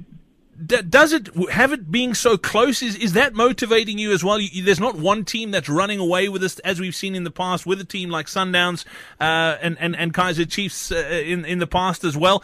does 0.65 1.13
it 1.13 1.29
have 1.51 1.73
it 1.73 1.91
being 1.91 2.15
so 2.15 2.37
close? 2.39 2.83
Is 2.83 2.97
is 2.97 3.13
that 3.13 3.35
motivating 3.35 3.99
you 3.99 4.13
as 4.13 4.25
well? 4.25 4.41
You, 4.41 4.63
there's 4.63 4.81
not 4.81 4.97
one 4.97 5.25
team 5.25 5.51
that's 5.51 5.69
running 5.69 5.99
away 5.99 6.29
with 6.29 6.43
us, 6.43 6.59
as 6.61 6.81
we've 6.81 6.95
seen 6.95 7.15
in 7.15 7.25
the 7.25 7.31
past 7.31 7.67
with 7.67 7.81
a 7.81 7.85
team 7.85 8.11
like 8.11 8.27
Sundowns 8.27 8.85
uh, 9.21 9.57
and 9.61 9.77
and 9.79 9.95
and 9.95 10.15
Kaizer 10.15 10.49
Chiefs 10.49 10.91
uh, 10.91 11.23
in 11.25 11.45
in 11.45 11.59
the 11.59 11.67
past 11.67 12.05
as 12.05 12.17
well. 12.17 12.43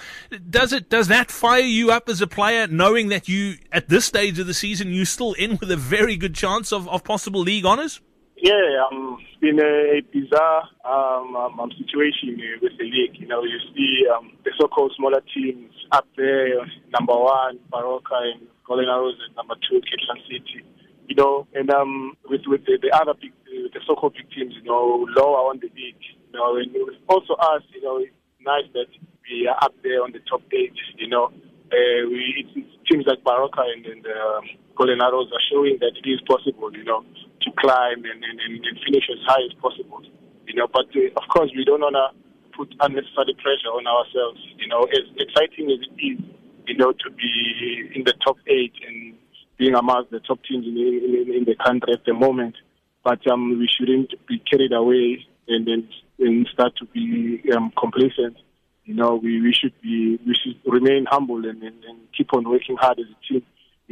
Does 0.50 0.72
it 0.72 0.88
does 0.88 1.08
that 1.08 1.30
fire 1.30 1.60
you 1.60 1.90
up 1.90 2.08
as 2.08 2.20
a 2.20 2.26
player, 2.26 2.66
knowing 2.66 3.08
that 3.08 3.28
you 3.28 3.56
at 3.70 3.88
this 3.88 4.04
stage 4.04 4.38
of 4.38 4.46
the 4.46 4.54
season 4.54 4.92
you're 4.92 5.06
still 5.06 5.32
in 5.34 5.56
with 5.58 5.70
a 5.70 5.76
very 5.76 6.16
good 6.16 6.34
chance 6.34 6.72
of, 6.72 6.88
of 6.88 7.04
possible 7.04 7.40
league 7.40 7.64
honors? 7.64 8.00
Yeah, 8.42 8.82
um, 8.90 9.22
it's 9.22 9.38
been 9.38 9.62
a, 9.62 10.02
bizarre 10.10 10.66
um, 10.82 11.36
um, 11.36 11.60
um, 11.60 11.70
situation 11.78 12.34
with 12.60 12.72
the 12.76 12.82
league. 12.82 13.14
You 13.14 13.28
know, 13.28 13.44
you 13.44 13.54
see 13.70 14.02
um, 14.10 14.34
the 14.42 14.50
so-called 14.58 14.90
smaller 14.98 15.22
teams 15.32 15.70
up 15.92 16.08
there, 16.16 16.58
number 16.90 17.14
one, 17.14 17.60
Baroka 17.72 18.18
and 18.18 18.42
Golden 18.66 18.88
Arrows, 18.88 19.14
and 19.24 19.36
number 19.36 19.54
two, 19.62 19.78
Kirtland 19.78 20.26
City. 20.26 20.66
You 21.06 21.14
know, 21.14 21.46
and 21.54 21.70
um, 21.70 22.16
with 22.26 22.40
with 22.48 22.66
the, 22.66 22.82
the 22.82 22.90
other 22.90 23.14
big, 23.14 23.30
the 23.46 23.78
so-called 23.86 24.14
big 24.18 24.26
teams, 24.34 24.54
you 24.58 24.64
know, 24.64 25.06
lower 25.14 25.46
on 25.46 25.60
the 25.60 25.70
league. 25.78 26.02
You 26.02 26.34
know, 26.34 26.56
and 26.56 26.74
also 27.06 27.34
us, 27.34 27.62
you 27.72 27.80
know, 27.80 27.98
it's 27.98 28.10
nice 28.40 28.66
that 28.74 28.90
we 29.22 29.46
are 29.46 29.58
up 29.62 29.74
there 29.84 30.02
on 30.02 30.10
the 30.10 30.20
top 30.28 30.42
eight. 30.50 30.74
You 30.98 31.06
know, 31.06 31.26
uh, 31.70 32.02
we 32.10 32.42
it's, 32.42 32.74
teams 32.90 33.06
like 33.06 33.22
Baroka 33.22 33.62
and, 33.70 33.86
and 33.86 34.04
uh, 34.04 34.40
Golden 34.76 35.00
Arrows 35.00 35.30
are 35.32 35.44
showing 35.50 35.78
that 35.80 35.92
it 35.96 36.08
is 36.08 36.20
possible. 36.26 36.72
You 36.72 36.84
know, 36.84 37.04
to 37.42 37.50
climb 37.58 38.04
and, 38.04 38.20
and, 38.24 38.38
and 38.40 38.76
finish 38.84 39.04
as 39.10 39.20
high 39.26 39.42
as 39.44 39.54
possible. 39.60 40.02
You 40.46 40.54
know, 40.54 40.66
but 40.72 40.86
uh, 40.94 41.12
of 41.16 41.28
course 41.28 41.50
we 41.56 41.64
don't 41.64 41.80
wanna 41.80 42.12
put 42.56 42.74
unnecessary 42.80 43.34
pressure 43.40 43.72
on 43.72 43.86
ourselves. 43.86 44.40
You 44.58 44.68
know, 44.68 44.84
as 44.84 45.04
exciting 45.16 45.70
as 45.70 45.80
it 45.82 45.94
is, 46.00 46.18
you 46.66 46.76
know, 46.76 46.92
to 46.92 47.10
be 47.10 47.90
in 47.94 48.04
the 48.04 48.14
top 48.24 48.36
eight 48.46 48.74
and 48.86 49.14
being 49.58 49.74
amongst 49.74 50.10
the 50.10 50.20
top 50.20 50.40
teams 50.48 50.66
in, 50.66 50.76
in, 50.76 51.34
in 51.34 51.44
the 51.44 51.56
country 51.64 51.92
at 51.92 52.04
the 52.04 52.14
moment. 52.14 52.56
But 53.04 53.26
um, 53.30 53.58
we 53.58 53.68
shouldn't 53.68 54.14
be 54.28 54.38
carried 54.50 54.72
away 54.72 55.26
and 55.48 55.66
then 55.66 55.88
and 56.18 56.46
start 56.52 56.72
to 56.76 56.86
be 56.86 57.42
um, 57.54 57.72
complacent. 57.78 58.36
You 58.84 58.94
know, 58.94 59.20
we, 59.22 59.40
we 59.40 59.52
should 59.52 59.74
be 59.80 60.18
we 60.26 60.34
should 60.34 60.58
remain 60.70 61.06
humble 61.08 61.44
and, 61.44 61.62
and, 61.62 61.84
and 61.84 61.98
keep 62.16 62.32
on 62.34 62.48
working 62.48 62.76
hard 62.76 62.98
as 62.98 63.06
a 63.06 63.32
team. 63.32 63.42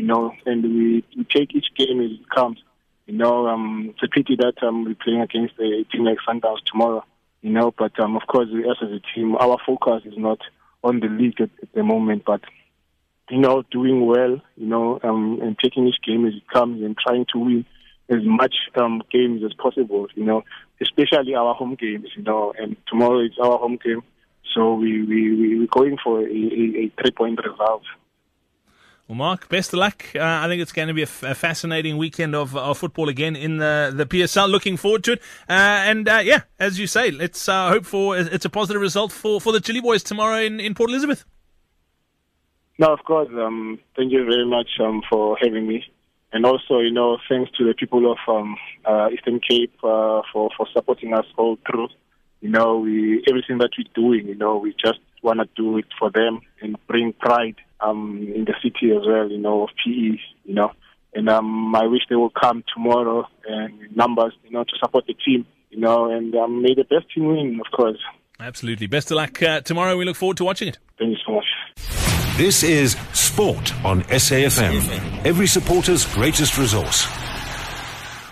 You 0.00 0.06
know, 0.06 0.32
and 0.46 0.62
we, 0.62 1.04
we 1.14 1.24
take 1.24 1.54
each 1.54 1.66
game 1.76 2.00
as 2.00 2.12
it 2.12 2.30
comes. 2.34 2.58
You 3.04 3.18
know, 3.18 3.46
um, 3.48 3.90
it's 3.90 4.02
a 4.02 4.08
pity 4.08 4.34
that 4.36 4.62
um, 4.66 4.86
we're 4.86 4.94
playing 4.94 5.20
against 5.20 5.58
a 5.58 5.84
team 5.92 6.04
like 6.04 6.16
Sundowns 6.26 6.64
tomorrow. 6.64 7.04
You 7.42 7.50
know, 7.50 7.74
but 7.76 8.00
um, 8.00 8.16
of 8.16 8.22
course, 8.26 8.48
us 8.48 8.78
as 8.80 8.92
a 8.92 9.00
team, 9.14 9.36
our 9.36 9.58
focus 9.66 10.04
is 10.06 10.14
not 10.16 10.38
on 10.82 11.00
the 11.00 11.08
league 11.08 11.38
at, 11.38 11.50
at 11.62 11.70
the 11.74 11.82
moment, 11.82 12.22
but 12.24 12.40
you 13.28 13.38
know, 13.38 13.62
doing 13.70 14.06
well, 14.06 14.40
you 14.56 14.66
know, 14.66 14.98
um, 15.02 15.38
and 15.42 15.58
taking 15.58 15.86
each 15.86 16.00
game 16.02 16.24
as 16.24 16.32
it 16.32 16.48
comes 16.48 16.82
and 16.82 16.96
trying 16.96 17.26
to 17.34 17.38
win 17.38 17.66
as 18.08 18.24
much 18.24 18.54
um, 18.76 19.02
games 19.12 19.42
as 19.44 19.52
possible, 19.52 20.08
you 20.14 20.24
know, 20.24 20.44
especially 20.80 21.34
our 21.34 21.54
home 21.54 21.76
games, 21.78 22.08
you 22.16 22.22
know, 22.22 22.54
and 22.58 22.74
tomorrow 22.88 23.20
is 23.20 23.32
our 23.38 23.58
home 23.58 23.78
game. 23.84 24.02
So 24.54 24.76
we, 24.76 25.02
we, 25.04 25.58
we're 25.58 25.66
going 25.66 25.98
for 26.02 26.20
a, 26.20 26.24
a, 26.24 26.26
a 26.26 26.92
three 26.98 27.10
point 27.10 27.38
result. 27.44 27.82
Well, 29.10 29.16
Mark, 29.16 29.48
best 29.48 29.72
of 29.72 29.80
luck. 29.80 30.04
Uh, 30.14 30.20
I 30.22 30.46
think 30.46 30.62
it's 30.62 30.70
going 30.70 30.86
to 30.86 30.94
be 30.94 31.00
a, 31.00 31.02
f- 31.02 31.24
a 31.24 31.34
fascinating 31.34 31.96
weekend 31.96 32.36
of, 32.36 32.56
of 32.56 32.78
football 32.78 33.08
again 33.08 33.34
in 33.34 33.56
the, 33.56 33.92
the 33.92 34.06
PSL. 34.06 34.48
Looking 34.48 34.76
forward 34.76 35.02
to 35.02 35.14
it. 35.14 35.18
Uh, 35.48 35.82
and 35.82 36.08
uh, 36.08 36.20
yeah, 36.22 36.42
as 36.60 36.78
you 36.78 36.86
say, 36.86 37.10
let's 37.10 37.48
uh, 37.48 37.70
hope 37.70 37.84
for 37.84 38.16
it's 38.16 38.44
a 38.44 38.48
positive 38.48 38.80
result 38.80 39.10
for, 39.10 39.40
for 39.40 39.52
the 39.52 39.60
Chili 39.60 39.80
Boys 39.80 40.04
tomorrow 40.04 40.38
in, 40.38 40.60
in 40.60 40.76
Port 40.76 40.90
Elizabeth. 40.90 41.24
No, 42.78 42.92
of 42.92 43.00
course. 43.00 43.28
Um, 43.32 43.80
thank 43.96 44.12
you 44.12 44.24
very 44.24 44.46
much 44.46 44.68
um, 44.78 45.02
for 45.10 45.36
having 45.42 45.66
me. 45.66 45.84
And 46.32 46.46
also, 46.46 46.78
you 46.78 46.92
know, 46.92 47.18
thanks 47.28 47.50
to 47.58 47.66
the 47.66 47.74
people 47.74 48.12
of 48.12 48.18
um, 48.28 48.56
uh, 48.84 49.08
Eastern 49.12 49.40
Cape 49.40 49.74
uh, 49.82 50.22
for, 50.32 50.50
for 50.56 50.68
supporting 50.72 51.14
us 51.14 51.26
all 51.36 51.58
through. 51.68 51.88
You 52.42 52.50
know, 52.50 52.78
we 52.78 53.24
everything 53.28 53.58
that 53.58 53.70
we're 53.76 53.92
doing, 53.92 54.28
you 54.28 54.36
know, 54.36 54.58
we 54.58 54.72
just 54.72 55.00
want 55.20 55.40
to 55.40 55.48
do 55.56 55.78
it 55.78 55.86
for 55.98 56.12
them 56.12 56.42
and 56.62 56.76
bring 56.86 57.12
pride 57.12 57.56
um, 57.82 58.26
in 58.34 58.44
the 58.44 58.54
city 58.62 58.92
as 58.92 59.06
well, 59.06 59.30
you 59.30 59.38
know, 59.38 59.64
of 59.64 59.70
PE, 59.84 60.18
you 60.44 60.54
know. 60.54 60.72
And 61.12 61.28
um, 61.28 61.74
I 61.74 61.86
wish 61.86 62.02
they 62.08 62.16
will 62.16 62.30
come 62.30 62.62
tomorrow 62.72 63.26
and 63.48 63.96
numbers, 63.96 64.32
you 64.44 64.50
know, 64.50 64.64
to 64.64 64.72
support 64.78 65.06
the 65.06 65.14
team, 65.14 65.44
you 65.70 65.80
know, 65.80 66.10
and 66.10 66.34
um, 66.36 66.62
may 66.62 66.74
the 66.74 66.84
best 66.84 67.12
team 67.12 67.26
win, 67.26 67.60
of 67.64 67.72
course. 67.72 67.98
Absolutely. 68.38 68.86
Best 68.86 69.10
of 69.10 69.16
luck 69.16 69.42
uh, 69.42 69.60
tomorrow. 69.60 69.96
We 69.96 70.04
look 70.04 70.16
forward 70.16 70.36
to 70.38 70.44
watching 70.44 70.68
it. 70.68 70.78
Thank 70.98 71.10
you 71.10 71.16
so 71.26 71.32
much. 71.34 71.44
This 72.36 72.62
is 72.62 72.96
Sport 73.12 73.74
on 73.84 74.02
SAFM, 74.04 75.26
every 75.26 75.46
supporter's 75.46 76.06
greatest 76.14 76.56
resource. 76.56 77.06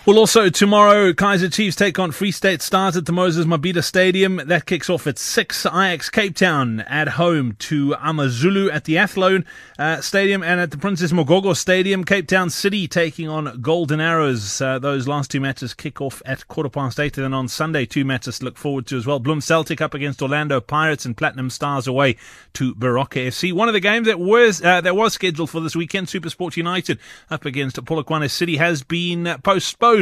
Well, 0.09 0.17
also 0.17 0.49
tomorrow, 0.49 1.13
Kaizer 1.13 1.53
Chiefs 1.53 1.77
take 1.77 1.99
on 1.99 2.13
Free 2.13 2.33
State 2.33 2.63
Stars 2.63 2.97
at 2.97 3.05
the 3.05 3.13
Moses 3.13 3.45
Mabhida 3.45 3.85
Stadium. 3.85 4.41
That 4.47 4.65
kicks 4.65 4.89
off 4.89 5.07
at 5.07 5.19
6. 5.19 5.67
Ajax 5.67 6.09
Cape 6.09 6.35
Town 6.35 6.81
at 6.81 7.09
home 7.09 7.57
to 7.59 7.95
Amazulu 8.03 8.71
at 8.71 8.85
the 8.85 8.97
Athlone 8.97 9.45
uh, 9.79 10.01
Stadium 10.01 10.43
and 10.43 10.61
at 10.61 10.71
the 10.71 10.79
Princess 10.79 11.13
Magogo 11.13 11.55
Stadium. 11.55 12.05
Cape 12.05 12.27
Town 12.27 12.49
City 12.49 12.89
taking 12.89 13.29
on 13.29 13.61
Golden 13.61 14.01
Arrows. 14.01 14.63
Uh, 14.63 14.79
those 14.79 15.07
last 15.07 15.31
two 15.31 15.43
matches 15.43 15.75
kick 15.75 16.01
off 16.01 16.23
at 16.25 16.49
quarter 16.49 16.71
past 16.71 16.99
8. 16.99 17.19
And 17.19 17.25
then 17.25 17.35
on 17.35 17.47
Sunday, 17.47 17.85
two 17.85 18.07
matches 18.07 18.39
to 18.39 18.47
look 18.47 18.57
forward 18.57 18.87
to 18.87 18.97
as 18.97 19.07
well. 19.07 19.21
Bloem 19.21 19.43
Celtic 19.43 19.83
up 19.83 19.93
against 19.93 20.23
Orlando 20.23 20.59
Pirates 20.59 21.05
and 21.05 21.19
Platinum 21.19 21.51
Stars 21.51 21.87
away 21.87 22.17
to 22.55 22.75
Baroka 22.75 23.27
FC. 23.27 23.53
One 23.53 23.69
of 23.69 23.75
the 23.75 23.81
games 23.81 24.07
that 24.07 24.19
was 24.19 24.63
uh, 24.65 24.81
that 24.81 24.97
was 24.97 25.13
scheduled 25.13 25.51
for 25.51 25.61
this 25.61 25.77
weekend, 25.77 26.07
Supersport 26.07 26.57
United 26.57 26.99
up 27.31 27.45
against 27.45 27.77
Polokwane 27.85 28.31
City, 28.31 28.57
has 28.57 28.83
been 28.83 29.37
postponed 29.43 29.98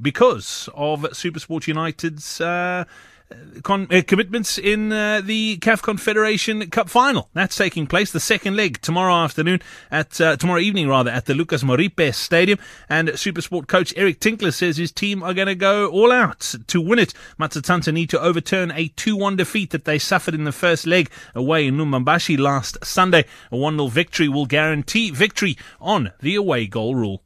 because 0.00 0.68
of 0.74 1.02
Supersport 1.02 1.66
United's 1.66 2.40
uh, 2.40 2.84
con- 3.62 3.88
uh, 3.90 4.02
commitments 4.06 4.58
in 4.58 4.92
uh, 4.92 5.20
the 5.22 5.58
CAF 5.58 5.82
Confederation 5.82 6.68
Cup 6.70 6.88
final. 6.88 7.28
That's 7.34 7.56
taking 7.56 7.86
place 7.86 8.12
the 8.12 8.20
second 8.20 8.56
leg 8.56 8.80
tomorrow 8.80 9.14
afternoon 9.14 9.60
at 9.90 10.20
uh, 10.20 10.36
tomorrow 10.36 10.60
evening 10.60 10.88
rather 10.88 11.10
at 11.10 11.26
the 11.26 11.34
Lucas 11.34 11.62
Moripe 11.62 12.14
Stadium. 12.14 12.58
And 12.88 13.08
Supersport 13.08 13.68
coach 13.68 13.92
Eric 13.96 14.20
Tinkler 14.20 14.52
says 14.52 14.76
his 14.76 14.92
team 14.92 15.22
are 15.22 15.34
going 15.34 15.48
to 15.48 15.54
go 15.54 15.88
all 15.88 16.12
out 16.12 16.54
to 16.66 16.80
win 16.80 16.98
it. 16.98 17.14
Matsatsantsa 17.38 17.92
need 17.92 18.10
to 18.10 18.20
overturn 18.20 18.70
a 18.72 18.88
2-1 18.90 19.36
defeat 19.36 19.70
that 19.70 19.84
they 19.84 19.98
suffered 19.98 20.34
in 20.34 20.44
the 20.44 20.52
first 20.52 20.86
leg 20.86 21.10
away 21.34 21.66
in 21.66 21.76
Lubumbashi 21.76 22.38
last 22.38 22.78
Sunday. 22.84 23.24
A 23.50 23.56
1-0 23.56 23.90
victory 23.90 24.28
will 24.28 24.46
guarantee 24.46 25.10
victory 25.10 25.56
on 25.80 26.12
the 26.20 26.34
away 26.34 26.66
goal 26.66 26.94
rule. 26.94 27.22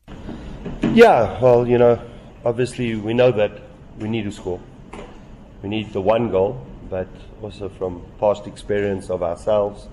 Yeah, 0.96 1.38
well, 1.40 1.68
you 1.68 1.76
know, 1.76 2.00
obviously 2.42 2.94
we 2.94 3.12
know 3.12 3.30
that 3.30 3.60
we 3.98 4.08
need 4.08 4.24
to 4.24 4.32
score. 4.32 4.58
We 5.62 5.68
need 5.68 5.92
the 5.92 6.00
one 6.00 6.30
goal, 6.30 6.66
but 6.88 7.06
also 7.42 7.68
from 7.68 8.02
past 8.18 8.46
experience 8.46 9.10
of 9.10 9.22
ourselves, 9.22 9.88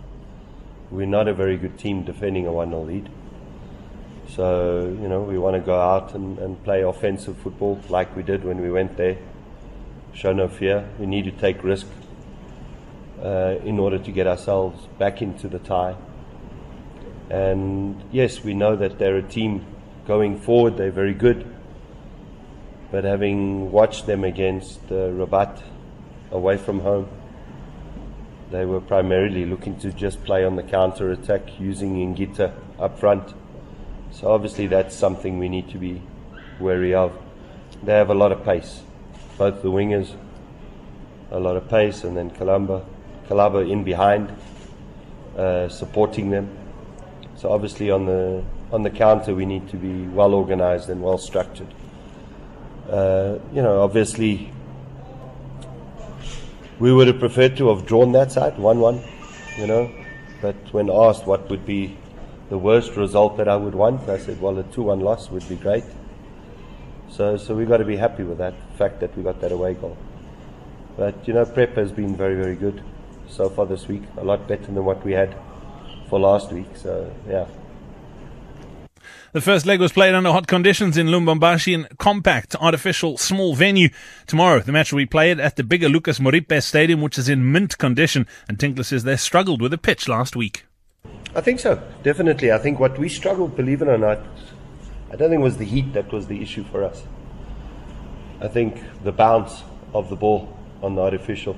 we're 0.91 1.05
not 1.05 1.27
a 1.27 1.33
very 1.33 1.57
good 1.57 1.77
team 1.77 2.05
defending 2.05 2.47
a 2.47 2.53
1 2.53 2.69
0 2.69 2.83
lead. 2.83 3.09
So, 4.29 4.85
you 5.01 5.09
know, 5.09 5.19
we 5.19 5.37
want 5.37 5.57
to 5.57 5.59
go 5.59 5.77
out 5.77 6.15
and, 6.15 6.39
and 6.39 6.63
play 6.63 6.83
offensive 6.83 7.35
football 7.39 7.81
like 7.89 8.15
we 8.15 8.23
did 8.23 8.45
when 8.45 8.61
we 8.61 8.71
went 8.71 8.95
there. 8.95 9.17
Show 10.13 10.31
no 10.31 10.47
fear. 10.47 10.87
We 10.99 11.05
need 11.05 11.25
to 11.25 11.31
take 11.31 11.65
risk 11.65 11.85
uh, 13.21 13.55
in 13.65 13.77
order 13.77 13.99
to 13.99 14.11
get 14.13 14.25
ourselves 14.25 14.87
back 14.97 15.21
into 15.21 15.49
the 15.49 15.59
tie. 15.59 15.97
And 17.29 18.01
yes, 18.13 18.41
we 18.41 18.53
know 18.53 18.77
that 18.77 18.99
they're 18.99 19.17
a 19.17 19.21
team 19.21 19.65
going 20.05 20.39
forward, 20.39 20.77
they're 20.77 20.91
very 20.91 21.13
good. 21.13 21.45
But 22.91 23.03
having 23.03 23.71
watched 23.71 24.05
them 24.05 24.23
against 24.23 24.79
uh, 24.91 25.09
Rabat 25.11 25.61
away 26.31 26.57
from 26.57 26.79
home, 26.79 27.09
they 28.51 28.65
were 28.65 28.81
primarily 28.81 29.45
looking 29.45 29.79
to 29.79 29.91
just 29.91 30.23
play 30.23 30.45
on 30.45 30.55
the 30.55 30.63
counter 30.63 31.11
attack 31.11 31.59
using 31.59 31.95
Ingita 31.95 32.53
up 32.79 32.99
front. 32.99 33.33
So 34.11 34.31
obviously 34.31 34.67
that's 34.67 34.95
something 34.95 35.39
we 35.39 35.49
need 35.49 35.69
to 35.69 35.79
be 35.79 36.01
wary 36.59 36.93
of. 36.93 37.17
They 37.81 37.93
have 37.93 38.11
a 38.11 38.13
lot 38.13 38.31
of 38.31 38.43
pace, 38.43 38.83
both 39.39 39.63
the 39.63 39.69
wingers, 39.69 40.15
a 41.31 41.39
lot 41.39 41.57
of 41.57 41.67
pace, 41.67 42.03
and 42.03 42.15
then 42.15 42.29
Kalamba, 42.29 42.85
Kalaba 43.27 43.67
in 43.67 43.83
behind, 43.83 44.31
uh, 45.35 45.67
supporting 45.67 46.29
them. 46.29 46.47
So 47.35 47.51
obviously 47.51 47.89
on 47.89 48.05
the 48.05 48.43
on 48.73 48.81
the 48.81 48.89
counter 48.89 49.35
we 49.35 49.45
need 49.45 49.69
to 49.69 49.77
be 49.77 50.07
well 50.07 50.33
organized 50.33 50.89
and 50.89 51.01
well 51.01 51.19
structured. 51.19 51.71
Uh, 52.89 53.37
you 53.53 53.61
know, 53.61 53.81
obviously 53.81 54.51
we 56.79 56.91
would 56.91 57.07
have 57.07 57.19
preferred 57.19 57.55
to 57.55 57.69
have 57.69 57.85
drawn 57.85 58.11
that 58.13 58.31
side 58.31 58.57
one-one. 58.57 58.99
You 59.57 59.67
know, 59.67 59.91
but 60.41 60.55
when 60.73 60.89
asked 60.89 61.27
what 61.27 61.47
would 61.51 61.65
be 61.67 61.95
the 62.49 62.57
worst 62.57 62.95
result 62.95 63.37
that 63.37 63.47
I 63.47 63.55
would 63.55 63.75
want, 63.75 64.09
I 64.09 64.17
said, 64.17 64.41
well, 64.41 64.57
a 64.57 64.63
two-one 64.63 64.99
loss 64.99 65.29
would 65.29 65.47
be 65.47 65.55
great. 65.55 65.83
So, 67.09 67.37
so 67.37 67.53
we've 67.53 67.69
got 67.69 67.77
to 67.77 67.85
be 67.85 67.95
happy 67.95 68.23
with 68.23 68.39
that 68.39 68.55
fact 68.75 68.99
that 69.01 69.15
we 69.15 69.21
got 69.21 69.39
that 69.41 69.51
away 69.51 69.75
goal. 69.75 69.95
But 70.97 71.27
you 71.27 71.35
know, 71.35 71.45
prep 71.45 71.75
has 71.75 71.91
been 71.91 72.15
very, 72.15 72.35
very 72.35 72.55
good 72.55 72.83
so 73.27 73.49
far 73.49 73.67
this 73.67 73.87
week. 73.87 74.01
A 74.17 74.23
lot 74.23 74.47
better 74.47 74.65
than 74.65 74.83
what 74.83 75.05
we 75.05 75.11
had 75.11 75.35
for 76.09 76.19
last 76.19 76.51
week. 76.51 76.75
So 76.75 77.13
yeah. 77.29 77.45
The 79.33 79.41
first 79.41 79.65
leg 79.65 79.79
was 79.79 79.91
played 79.91 80.13
under 80.13 80.31
hot 80.31 80.45
conditions 80.45 80.95
in 80.95 81.07
Lubumbashi 81.07 81.73
in 81.73 81.87
compact, 81.97 82.55
artificial, 82.57 83.17
small 83.17 83.55
venue. 83.55 83.89
Tomorrow, 84.27 84.59
the 84.59 84.71
match 84.71 84.93
will 84.93 84.99
be 84.99 85.07
played 85.07 85.39
at 85.39 85.55
the 85.55 85.63
bigger 85.63 85.89
Lucas 85.89 86.19
Moripe 86.19 86.61
Stadium, 86.61 87.01
which 87.01 87.17
is 87.17 87.27
in 87.27 87.51
mint 87.51 87.79
condition. 87.79 88.27
And 88.47 88.59
Tinkler 88.59 88.83
says 88.83 89.05
they 89.05 89.15
struggled 89.15 89.59
with 89.59 89.71
the 89.71 89.79
pitch 89.79 90.07
last 90.07 90.35
week. 90.35 90.65
I 91.35 91.41
think 91.41 91.59
so, 91.59 91.81
definitely. 92.03 92.51
I 92.51 92.59
think 92.59 92.79
what 92.79 92.99
we 92.99 93.09
struggled, 93.09 93.57
believe 93.57 93.81
it 93.81 93.87
or 93.87 93.97
not, 93.97 94.19
I 95.11 95.15
don't 95.15 95.31
think 95.31 95.39
it 95.39 95.43
was 95.43 95.57
the 95.57 95.65
heat 95.65 95.93
that 95.93 96.11
was 96.11 96.27
the 96.27 96.39
issue 96.39 96.63
for 96.65 96.83
us. 96.83 97.01
I 98.39 98.47
think 98.47 98.83
the 99.03 99.11
bounce 99.11 99.63
of 99.95 100.11
the 100.11 100.15
ball 100.15 100.55
on 100.83 100.93
the 100.93 101.01
artificial. 101.01 101.57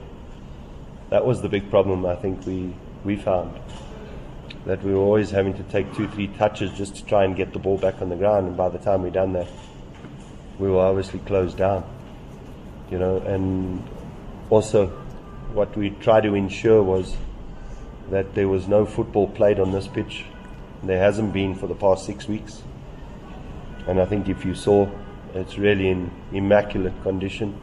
that 1.10 1.26
was 1.26 1.42
the 1.42 1.50
big 1.50 1.70
problem 1.70 2.06
I 2.06 2.16
think 2.16 2.46
we, 2.46 2.74
we 3.04 3.18
found. 3.18 3.60
That 4.66 4.84
we 4.84 4.94
were 4.94 5.00
always 5.00 5.30
having 5.30 5.54
to 5.56 5.64
take 5.64 5.94
two, 5.96 6.08
three 6.08 6.28
touches 6.28 6.72
just 6.72 6.96
to 6.96 7.06
try 7.06 7.24
and 7.24 7.36
get 7.36 7.54
the 7.54 7.60
ball 7.60 7.78
back 7.78 8.02
on 8.02 8.10
the 8.10 8.16
ground, 8.16 8.48
and 8.48 8.58
by 8.58 8.70
the 8.70 8.80
time 8.80 9.04
we 9.04 9.12
done 9.12 9.34
that, 9.34 9.48
we 10.58 10.70
were 10.70 10.80
obviously 10.80 11.20
closed 11.20 11.58
down. 11.58 11.84
You 12.90 12.98
know, 13.00 13.18
and 13.18 13.84
also 14.50 14.88
what 15.54 15.76
we 15.78 15.92
tried 15.92 16.24
to 16.24 16.36
ensure 16.36 16.84
was 16.84 17.16
that 18.10 18.36
there 18.36 18.48
was 18.48 18.68
no 18.68 18.86
football 18.86 19.28
played 19.28 19.60
on 19.60 19.72
this 19.72 19.88
pitch. 19.88 20.26
There 20.84 21.00
hasn't 21.00 21.34
been 21.34 21.56
for 21.56 21.68
the 21.68 21.76
past 21.76 22.06
six 22.06 22.28
weeks. 22.28 22.62
And 23.88 24.00
I 24.02 24.06
think 24.06 24.30
if 24.30 24.46
you 24.46 24.56
saw, 24.56 24.90
it's 25.34 25.58
really 25.58 25.90
in 25.90 26.12
immaculate 26.32 27.02
condition, 27.04 27.54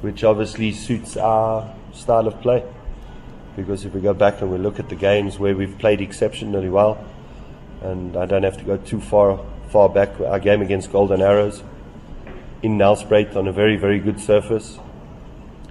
which 0.00 0.24
obviously 0.24 0.72
suits 0.72 1.16
our 1.16 1.74
style 1.92 2.26
of 2.26 2.40
play. 2.40 2.64
Because 3.56 3.86
if 3.86 3.94
we 3.94 4.02
go 4.02 4.12
back 4.12 4.42
and 4.42 4.52
we 4.52 4.58
look 4.58 4.78
at 4.78 4.90
the 4.90 4.94
games 4.94 5.38
where 5.38 5.56
we've 5.56 5.76
played 5.78 6.02
exceptionally 6.02 6.68
well, 6.68 7.02
and 7.82 8.16
I 8.16 8.26
don't 8.26 8.42
have 8.42 8.58
to 8.58 8.64
go 8.64 8.76
too 8.76 9.00
far 9.00 9.40
far 9.70 9.88
back, 9.88 10.20
our 10.20 10.38
game 10.38 10.62
against 10.62 10.92
Golden 10.92 11.20
Arrows 11.20 11.62
in 12.62 12.78
Nelspruit 12.78 13.34
on 13.34 13.48
a 13.48 13.52
very, 13.52 13.76
very 13.76 13.98
good 13.98 14.20
surface, 14.20 14.78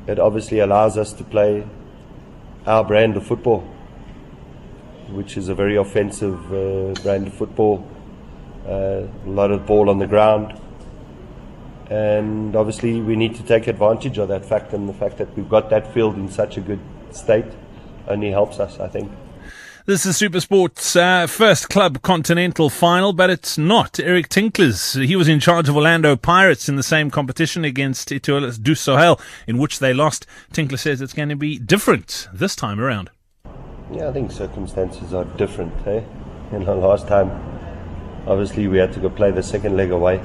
it 0.08 0.20
obviously 0.20 0.60
allows 0.60 0.98
us 0.98 1.14
to 1.14 1.24
play 1.24 1.66
our 2.66 2.84
brand 2.84 3.16
of 3.16 3.26
football, 3.26 3.62
which 5.10 5.38
is 5.38 5.48
a 5.48 5.56
very 5.56 5.78
offensive 5.78 6.54
uh, 6.54 6.94
brand 7.04 7.28
of 7.28 7.34
football. 7.34 7.88
Uh, 8.68 9.08
a 9.26 9.30
lot 9.30 9.52
of 9.52 9.66
ball 9.66 9.90
on 9.92 10.00
the 10.00 10.08
ground. 10.08 10.60
And 11.90 12.56
obviously, 12.56 13.00
we 13.00 13.16
need 13.16 13.36
to 13.36 13.44
take 13.44 13.68
advantage 13.68 14.18
of 14.18 14.28
that 14.30 14.44
fact, 14.44 14.74
and 14.74 14.90
the 14.90 14.94
fact 14.94 15.18
that 15.20 15.36
we've 15.38 15.48
got 15.48 15.70
that 15.70 15.94
field 15.94 16.16
in 16.16 16.30
such 16.30 16.58
a 16.58 16.62
good 16.62 16.80
state 17.12 17.46
only 18.08 18.32
helps 18.32 18.60
us, 18.60 18.80
I 18.80 18.88
think. 18.88 19.12
This 19.88 20.04
is 20.08 20.18
Supersport's 20.18 20.96
uh, 20.96 21.28
first 21.28 21.70
club 21.70 22.02
continental 22.02 22.72
final, 22.72 23.14
but 23.14 23.30
it's 23.30 23.56
not 23.56 24.00
Eric 24.00 24.30
Tinkler's. 24.30 24.94
He 24.94 25.16
was 25.16 25.28
in 25.28 25.40
charge 25.40 25.70
of 25.70 25.76
Orlando 25.76 26.16
Pirates 26.16 26.68
in 26.68 26.76
the 26.76 26.82
same 26.82 27.12
competition 27.12 27.64
against 27.64 28.12
Etoile 28.12 28.50
du 28.50 28.74
Sahel, 28.74 29.22
in 29.46 29.60
which 29.60 29.78
they 29.78 29.94
lost. 29.94 30.26
Tinkler 30.52 30.78
says 30.78 31.02
it's 31.02 31.14
going 31.14 31.30
to 31.30 31.36
be 31.36 31.60
different 31.60 32.28
this 32.34 32.56
time 32.56 32.80
around. 32.80 33.12
Yeah, 33.94 34.10
I 34.10 34.12
think 34.12 34.32
circumstances 34.32 35.14
are 35.14 35.26
different. 35.38 35.72
Eh? 35.86 36.02
You 36.52 36.60
know, 36.60 36.80
last 36.80 37.08
time, 37.08 37.30
obviously, 38.26 38.68
we 38.68 38.80
had 38.80 38.92
to 38.94 39.00
go 39.00 39.12
play 39.12 39.30
the 39.30 39.44
second 39.44 39.78
leg 39.78 39.92
away. 39.92 40.20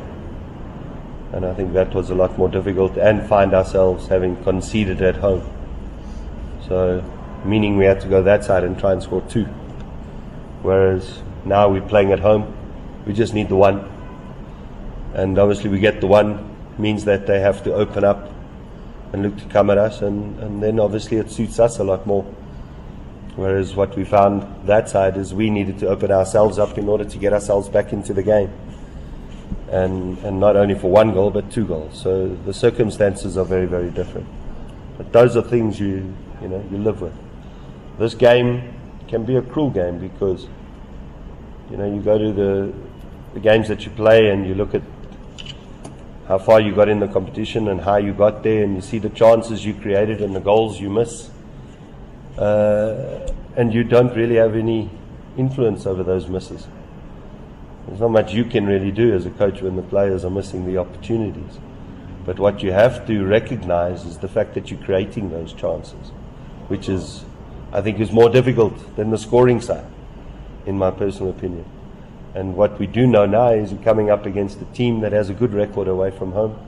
And 1.34 1.44
I 1.44 1.52
think 1.52 1.74
that 1.74 1.94
was 1.94 2.08
a 2.08 2.14
lot 2.14 2.38
more 2.38 2.48
difficult 2.48 2.96
and 2.96 3.28
find 3.28 3.52
ourselves 3.52 4.06
having 4.08 4.42
conceded 4.42 5.02
at 5.02 5.16
home. 5.16 5.46
So 6.66 7.04
meaning 7.44 7.76
we 7.76 7.84
had 7.84 8.00
to 8.00 8.08
go 8.08 8.22
that 8.22 8.44
side 8.44 8.64
and 8.64 8.78
try 8.78 8.92
and 8.92 9.02
score 9.02 9.22
two. 9.22 9.44
Whereas 10.62 11.22
now 11.44 11.68
we're 11.68 11.80
playing 11.80 12.12
at 12.12 12.20
home, 12.20 12.54
we 13.06 13.12
just 13.12 13.34
need 13.34 13.48
the 13.48 13.56
one. 13.56 13.88
And 15.14 15.38
obviously, 15.38 15.70
we 15.70 15.80
get 15.80 16.00
the 16.00 16.06
one, 16.06 16.56
means 16.78 17.04
that 17.04 17.26
they 17.26 17.40
have 17.40 17.64
to 17.64 17.74
open 17.74 18.04
up 18.04 18.30
and 19.12 19.22
look 19.22 19.36
to 19.38 19.44
come 19.46 19.70
at 19.70 19.78
us, 19.78 20.02
and, 20.02 20.38
and 20.40 20.62
then 20.62 20.78
obviously 20.78 21.16
it 21.16 21.30
suits 21.30 21.58
us 21.58 21.78
a 21.78 21.84
lot 21.84 22.06
more. 22.06 22.22
Whereas 23.36 23.74
what 23.74 23.96
we 23.96 24.04
found 24.04 24.66
that 24.66 24.88
side 24.88 25.16
is 25.16 25.34
we 25.34 25.50
needed 25.50 25.78
to 25.80 25.88
open 25.88 26.12
ourselves 26.12 26.58
up 26.58 26.78
in 26.78 26.88
order 26.88 27.04
to 27.04 27.18
get 27.18 27.32
ourselves 27.32 27.68
back 27.68 27.92
into 27.92 28.12
the 28.12 28.22
game. 28.22 28.52
And, 29.70 30.18
and 30.18 30.40
not 30.40 30.56
only 30.56 30.74
for 30.74 30.90
one 30.90 31.12
goal, 31.12 31.30
but 31.30 31.50
two 31.50 31.64
goals. 31.64 32.00
So 32.00 32.28
the 32.28 32.52
circumstances 32.52 33.38
are 33.38 33.44
very, 33.44 33.66
very 33.66 33.90
different. 33.90 34.26
But 34.96 35.12
those 35.12 35.36
are 35.36 35.42
things 35.42 35.78
you, 35.80 36.12
you 36.42 36.48
know, 36.48 36.64
you 36.70 36.78
live 36.78 37.00
with 37.00 37.14
this 38.00 38.14
game 38.14 38.74
can 39.08 39.24
be 39.24 39.36
a 39.36 39.42
cruel 39.42 39.68
game 39.68 39.98
because 39.98 40.46
you 41.70 41.76
know 41.76 41.84
you 41.84 42.00
go 42.00 42.16
to 42.16 42.32
the, 42.32 42.72
the 43.34 43.40
games 43.40 43.68
that 43.68 43.84
you 43.84 43.90
play 43.90 44.30
and 44.30 44.46
you 44.46 44.54
look 44.54 44.74
at 44.74 44.82
how 46.26 46.38
far 46.38 46.60
you 46.60 46.74
got 46.74 46.88
in 46.88 46.98
the 46.98 47.08
competition 47.08 47.68
and 47.68 47.80
how 47.82 47.96
you 47.96 48.14
got 48.14 48.42
there 48.42 48.64
and 48.64 48.74
you 48.74 48.80
see 48.80 48.98
the 48.98 49.10
chances 49.10 49.66
you 49.66 49.74
created 49.74 50.22
and 50.22 50.34
the 50.34 50.40
goals 50.40 50.80
you 50.80 50.88
miss 50.88 51.30
uh, 52.38 53.30
and 53.56 53.74
you 53.74 53.84
don't 53.84 54.16
really 54.16 54.36
have 54.36 54.56
any 54.56 54.88
influence 55.36 55.84
over 55.84 56.02
those 56.02 56.26
misses. 56.26 56.66
There's 57.86 58.00
not 58.00 58.12
much 58.12 58.32
you 58.32 58.44
can 58.46 58.66
really 58.66 58.92
do 58.92 59.12
as 59.12 59.26
a 59.26 59.30
coach 59.30 59.60
when 59.60 59.76
the 59.76 59.82
players 59.82 60.24
are 60.24 60.30
missing 60.30 60.64
the 60.64 60.78
opportunities. 60.78 61.58
But 62.24 62.38
what 62.38 62.62
you 62.62 62.72
have 62.72 63.06
to 63.08 63.24
recognize 63.24 64.06
is 64.06 64.18
the 64.18 64.28
fact 64.28 64.54
that 64.54 64.70
you're 64.70 64.82
creating 64.82 65.30
those 65.30 65.52
chances 65.52 66.12
which 66.70 66.88
is 66.88 67.24
I 67.72 67.80
think 67.80 68.00
is 68.00 68.10
more 68.10 68.28
difficult 68.28 68.96
than 68.96 69.10
the 69.10 69.18
scoring 69.18 69.60
side, 69.60 69.86
in 70.66 70.76
my 70.76 70.90
personal 70.90 71.30
opinion. 71.30 71.64
And 72.34 72.56
what 72.56 72.78
we 72.80 72.86
do 72.86 73.06
know 73.06 73.26
now 73.26 73.50
is 73.50 73.72
we're 73.72 73.84
coming 73.84 74.10
up 74.10 74.26
against 74.26 74.60
a 74.60 74.64
team 74.66 75.00
that 75.00 75.12
has 75.12 75.30
a 75.30 75.34
good 75.34 75.54
record 75.54 75.86
away 75.86 76.10
from 76.10 76.32
home, 76.32 76.58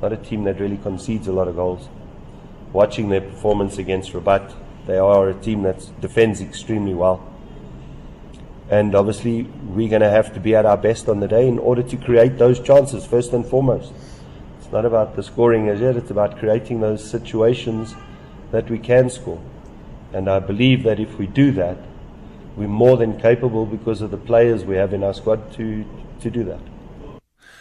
not 0.00 0.12
a 0.12 0.16
team 0.16 0.44
that 0.44 0.58
really 0.58 0.78
concedes 0.78 1.26
a 1.26 1.32
lot 1.32 1.46
of 1.46 1.56
goals. 1.56 1.88
Watching 2.72 3.10
their 3.10 3.20
performance 3.20 3.76
against 3.76 4.12
Rabat, 4.12 4.54
they 4.86 4.96
are 4.96 5.28
a 5.28 5.34
team 5.34 5.62
that 5.64 5.86
defends 6.00 6.40
extremely 6.40 6.94
well. 6.94 7.26
And 8.70 8.94
obviously, 8.94 9.42
we're 9.42 9.90
going 9.90 10.00
to 10.00 10.08
have 10.08 10.32
to 10.34 10.40
be 10.40 10.54
at 10.54 10.64
our 10.64 10.76
best 10.76 11.08
on 11.08 11.20
the 11.20 11.28
day 11.28 11.48
in 11.48 11.58
order 11.58 11.82
to 11.82 11.96
create 11.98 12.38
those 12.38 12.60
chances, 12.60 13.04
first 13.04 13.32
and 13.32 13.44
foremost. 13.44 13.92
It's 14.58 14.72
not 14.72 14.86
about 14.86 15.16
the 15.16 15.22
scoring 15.22 15.68
as 15.68 15.80
yet, 15.80 15.96
it's 15.96 16.10
about 16.10 16.38
creating 16.38 16.80
those 16.80 17.08
situations 17.08 17.94
that 18.52 18.70
we 18.70 18.78
can 18.78 19.10
score. 19.10 19.42
And 20.12 20.28
I 20.28 20.40
believe 20.40 20.82
that 20.84 20.98
if 20.98 21.18
we 21.18 21.26
do 21.26 21.52
that, 21.52 21.78
we're 22.56 22.68
more 22.68 22.96
than 22.96 23.20
capable 23.20 23.66
because 23.66 24.02
of 24.02 24.10
the 24.10 24.16
players 24.16 24.64
we 24.64 24.76
have 24.76 24.92
in 24.92 25.04
our 25.04 25.14
squad 25.14 25.52
to, 25.52 25.84
to 26.20 26.30
do 26.30 26.44
that. 26.44 26.60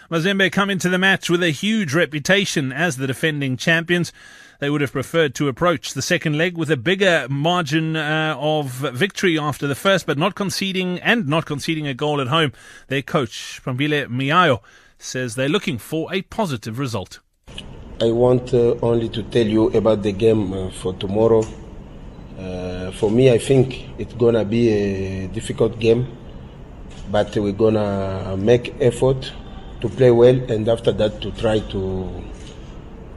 Mazembe 0.10 0.52
come 0.52 0.72
into 0.72 0.90
the 0.90 0.98
match 0.98 1.30
with 1.30 1.44
a 1.44 1.52
huge 1.52 1.94
reputation 1.94 2.74
as 2.74 2.98
the 2.98 3.06
defending 3.06 3.56
champions. 3.58 4.12
They 4.60 4.72
would 4.72 4.82
have 4.82 4.92
preferred 4.92 5.36
to 5.36 5.48
approach 5.48 5.94
the 5.94 6.02
second 6.02 6.36
leg 6.36 6.58
with 6.58 6.72
a 6.72 6.78
bigger 6.78 7.28
margin 7.30 7.96
uh, 7.96 8.36
of 8.38 8.72
victory 8.72 9.38
after 9.38 9.68
the 9.68 9.76
first, 9.76 10.08
but 10.08 10.18
not 10.18 10.34
conceding 10.34 11.00
and 11.00 11.28
not 11.28 11.46
conceding 11.46 11.86
a 11.86 11.94
goal 11.94 12.20
at 12.20 12.28
home. 12.28 12.54
Their 12.88 13.04
coach, 13.04 13.62
Pamphile 13.64 14.08
Mihayo, 14.08 14.62
says 14.98 15.36
they're 15.36 15.48
looking 15.48 15.78
for 15.78 16.12
a 16.12 16.24
positive 16.24 16.80
result. 16.80 17.20
I 18.02 18.12
want 18.12 18.54
uh, 18.54 18.76
only 18.82 19.10
to 19.10 19.24
tell 19.24 19.46
you 19.46 19.68
about 19.68 20.02
the 20.02 20.12
game 20.12 20.54
uh, 20.54 20.72
for 20.72 20.94
tomorrow. 20.94 21.44
Uh, 22.90 22.92
for 22.92 23.12
me, 23.12 23.32
I 23.32 23.38
think 23.38 23.88
it's 24.00 24.14
gonna 24.14 24.44
be 24.46 24.70
a 24.70 25.28
difficult 25.28 25.80
game, 25.80 26.08
but 27.12 27.36
we're 27.36 27.52
gonna 27.52 28.36
make 28.38 28.74
effort 28.82 29.32
to 29.82 29.90
play 29.90 30.12
well, 30.12 30.36
and 30.52 30.68
after 30.68 30.92
that 30.94 31.22
to 31.22 31.32
try 31.32 31.60
to 31.60 32.24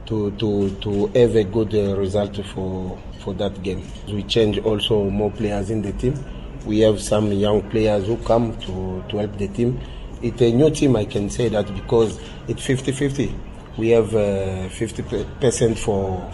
to 0.05 0.31
to 0.31 0.69
to 0.81 1.07
have 1.07 1.35
a 1.35 1.43
good 1.43 1.73
uh, 1.73 1.97
result 1.97 2.35
for 2.45 2.99
for 3.19 3.33
that 3.35 3.63
game. 3.63 3.81
We 4.07 4.23
change 4.23 4.59
also 4.59 5.09
more 5.09 5.31
players 5.31 5.69
in 5.71 5.81
the 5.81 5.93
team. 5.93 6.23
We 6.65 6.79
have 6.79 7.01
some 7.01 7.31
young 7.31 7.61
players 7.69 8.05
who 8.05 8.17
come 8.17 8.55
to 8.59 9.03
to 9.09 9.17
help 9.17 9.37
the 9.37 9.47
team. 9.47 9.79
It's 10.21 10.41
a 10.41 10.51
new 10.51 10.69
team, 10.69 10.95
I 10.95 11.05
can 11.05 11.29
say 11.29 11.49
that 11.49 11.67
because 11.73 12.17
it's 12.47 12.65
50-50. 12.65 13.33
We 13.77 13.89
have 13.89 14.15
uh, 14.15 14.69
50% 14.69 15.77
for 15.77 16.31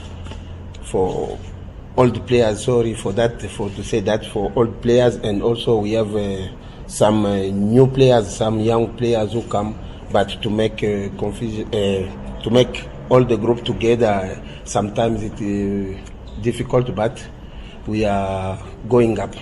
for 0.83 1.39
old 1.97 2.25
players. 2.27 2.63
Sorry 2.65 2.93
for 2.93 3.13
that, 3.13 3.41
for 3.51 3.69
to 3.69 3.83
say 3.83 3.99
that 4.01 4.25
for 4.25 4.51
old 4.55 4.81
players, 4.81 5.15
and 5.15 5.41
also 5.41 5.77
we 5.77 5.91
have 5.93 6.15
uh, 6.15 6.47
some 6.87 7.25
uh, 7.25 7.37
new 7.43 7.87
players, 7.87 8.35
some 8.35 8.59
young 8.59 8.95
players 8.97 9.33
who 9.33 9.43
come, 9.43 9.77
but 10.11 10.29
to 10.41 10.49
make 10.49 10.83
uh, 10.83 11.09
confusion, 11.17 11.67
uh, 11.67 12.41
to 12.43 12.49
make 12.49 12.87
all 13.09 13.23
the 13.23 13.37
group 13.37 13.63
together, 13.63 14.41
sometimes 14.65 15.23
it's 15.23 15.41
uh, 15.41 16.41
difficult, 16.41 16.93
but 16.95 17.23
we 17.87 18.05
are 18.05 18.57
going 18.87 19.19
up. 19.19 19.35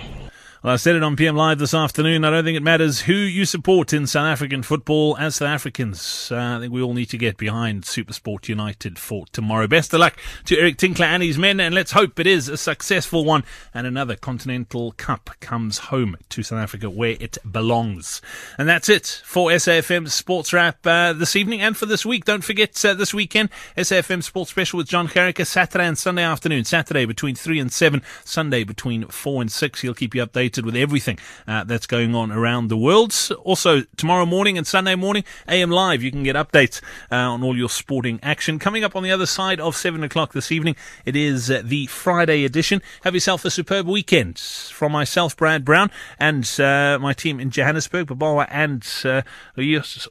Well, 0.68 0.74
I 0.74 0.76
said 0.76 0.96
it 0.96 1.02
on 1.02 1.16
PM 1.16 1.34
Live 1.34 1.58
this 1.58 1.72
afternoon. 1.72 2.26
I 2.26 2.30
don't 2.30 2.44
think 2.44 2.58
it 2.58 2.62
matters 2.62 3.00
who 3.00 3.14
you 3.14 3.46
support 3.46 3.94
in 3.94 4.06
South 4.06 4.26
African 4.26 4.62
football. 4.62 5.16
As 5.16 5.36
South 5.36 5.48
Africans, 5.48 6.28
uh, 6.30 6.36
I 6.36 6.60
think 6.60 6.74
we 6.74 6.82
all 6.82 6.92
need 6.92 7.08
to 7.08 7.16
get 7.16 7.38
behind 7.38 7.84
Supersport 7.84 8.48
United 8.48 8.98
for 8.98 9.24
tomorrow. 9.32 9.66
Best 9.66 9.94
of 9.94 10.00
luck 10.00 10.18
to 10.44 10.58
Eric 10.58 10.76
Tinkler 10.76 11.06
and 11.06 11.22
his 11.22 11.38
men, 11.38 11.58
and 11.58 11.74
let's 11.74 11.92
hope 11.92 12.20
it 12.20 12.26
is 12.26 12.50
a 12.50 12.58
successful 12.58 13.24
one 13.24 13.44
and 13.72 13.86
another 13.86 14.14
Continental 14.14 14.92
Cup 14.92 15.30
comes 15.40 15.78
home 15.78 16.18
to 16.28 16.42
South 16.42 16.58
Africa 16.58 16.90
where 16.90 17.16
it 17.18 17.38
belongs. 17.50 18.20
And 18.58 18.68
that's 18.68 18.90
it 18.90 19.22
for 19.24 19.48
SAFM 19.48 20.10
Sports 20.10 20.52
Wrap 20.52 20.86
uh, 20.86 21.14
this 21.14 21.34
evening 21.34 21.62
and 21.62 21.78
for 21.78 21.86
this 21.86 22.04
week. 22.04 22.26
Don't 22.26 22.44
forget 22.44 22.84
uh, 22.84 22.92
this 22.92 23.14
weekend, 23.14 23.48
SAFM 23.78 24.22
Sports 24.22 24.50
Special 24.50 24.76
with 24.76 24.88
John 24.88 25.08
Carricker, 25.08 25.46
Saturday 25.46 25.86
and 25.86 25.96
Sunday 25.96 26.24
afternoon. 26.24 26.66
Saturday 26.66 27.06
between 27.06 27.34
3 27.34 27.58
and 27.58 27.72
7, 27.72 28.02
Sunday 28.22 28.64
between 28.64 29.06
4 29.06 29.40
and 29.40 29.50
6. 29.50 29.80
He'll 29.80 29.94
keep 29.94 30.14
you 30.14 30.26
updated 30.26 30.57
updated 30.58 30.64
with 30.64 30.76
everything 30.76 31.18
uh, 31.46 31.64
that's 31.64 31.86
going 31.86 32.14
on 32.14 32.32
around 32.32 32.68
the 32.68 32.76
world. 32.76 33.14
Also, 33.44 33.82
tomorrow 33.96 34.26
morning 34.26 34.58
and 34.58 34.66
Sunday 34.66 34.94
morning, 34.94 35.24
AM 35.48 35.70
Live, 35.70 36.02
you 36.02 36.10
can 36.10 36.22
get 36.22 36.36
updates 36.36 36.80
uh, 37.10 37.16
on 37.16 37.42
all 37.42 37.56
your 37.56 37.68
sporting 37.68 38.18
action. 38.22 38.58
Coming 38.58 38.84
up 38.84 38.96
on 38.96 39.02
the 39.02 39.10
other 39.10 39.26
side 39.26 39.60
of 39.60 39.76
7 39.76 40.02
o'clock 40.02 40.32
this 40.32 40.52
evening, 40.52 40.76
it 41.04 41.16
is 41.16 41.50
uh, 41.50 41.62
the 41.64 41.86
Friday 41.86 42.44
edition. 42.44 42.82
Have 43.04 43.14
yourself 43.14 43.44
a 43.44 43.50
superb 43.50 43.86
weekend. 43.86 44.38
From 44.38 44.92
myself, 44.92 45.36
Brad 45.36 45.64
Brown, 45.64 45.90
and 46.18 46.48
uh, 46.60 46.98
my 47.00 47.12
team 47.12 47.40
in 47.40 47.50
Johannesburg, 47.50 48.08
Babawa 48.08 48.46
and 48.50 48.86
uh, 49.04 49.22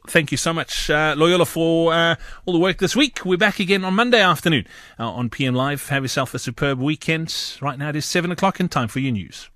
thank 0.06 0.30
you 0.30 0.36
so 0.36 0.52
much, 0.52 0.90
uh, 0.90 1.14
Loyola, 1.16 1.46
for 1.46 1.94
all 2.46 2.52
the 2.52 2.58
work 2.58 2.78
this 2.78 2.94
week. 2.94 3.24
We're 3.24 3.38
back 3.38 3.60
again 3.60 3.84
on 3.84 3.94
Monday 3.94 4.20
afternoon 4.20 4.66
on 4.98 5.30
PM 5.30 5.54
Live. 5.54 5.88
Have 5.88 6.04
yourself 6.04 6.34
a 6.34 6.38
superb 6.38 6.78
weekend. 6.78 7.34
Right 7.60 7.78
now 7.78 7.90
it 7.90 7.96
is 7.96 8.06
7 8.06 8.30
o'clock 8.30 8.60
in 8.60 8.68
time 8.68 8.88
for 8.88 9.00
your 9.00 9.12
news. 9.12 9.48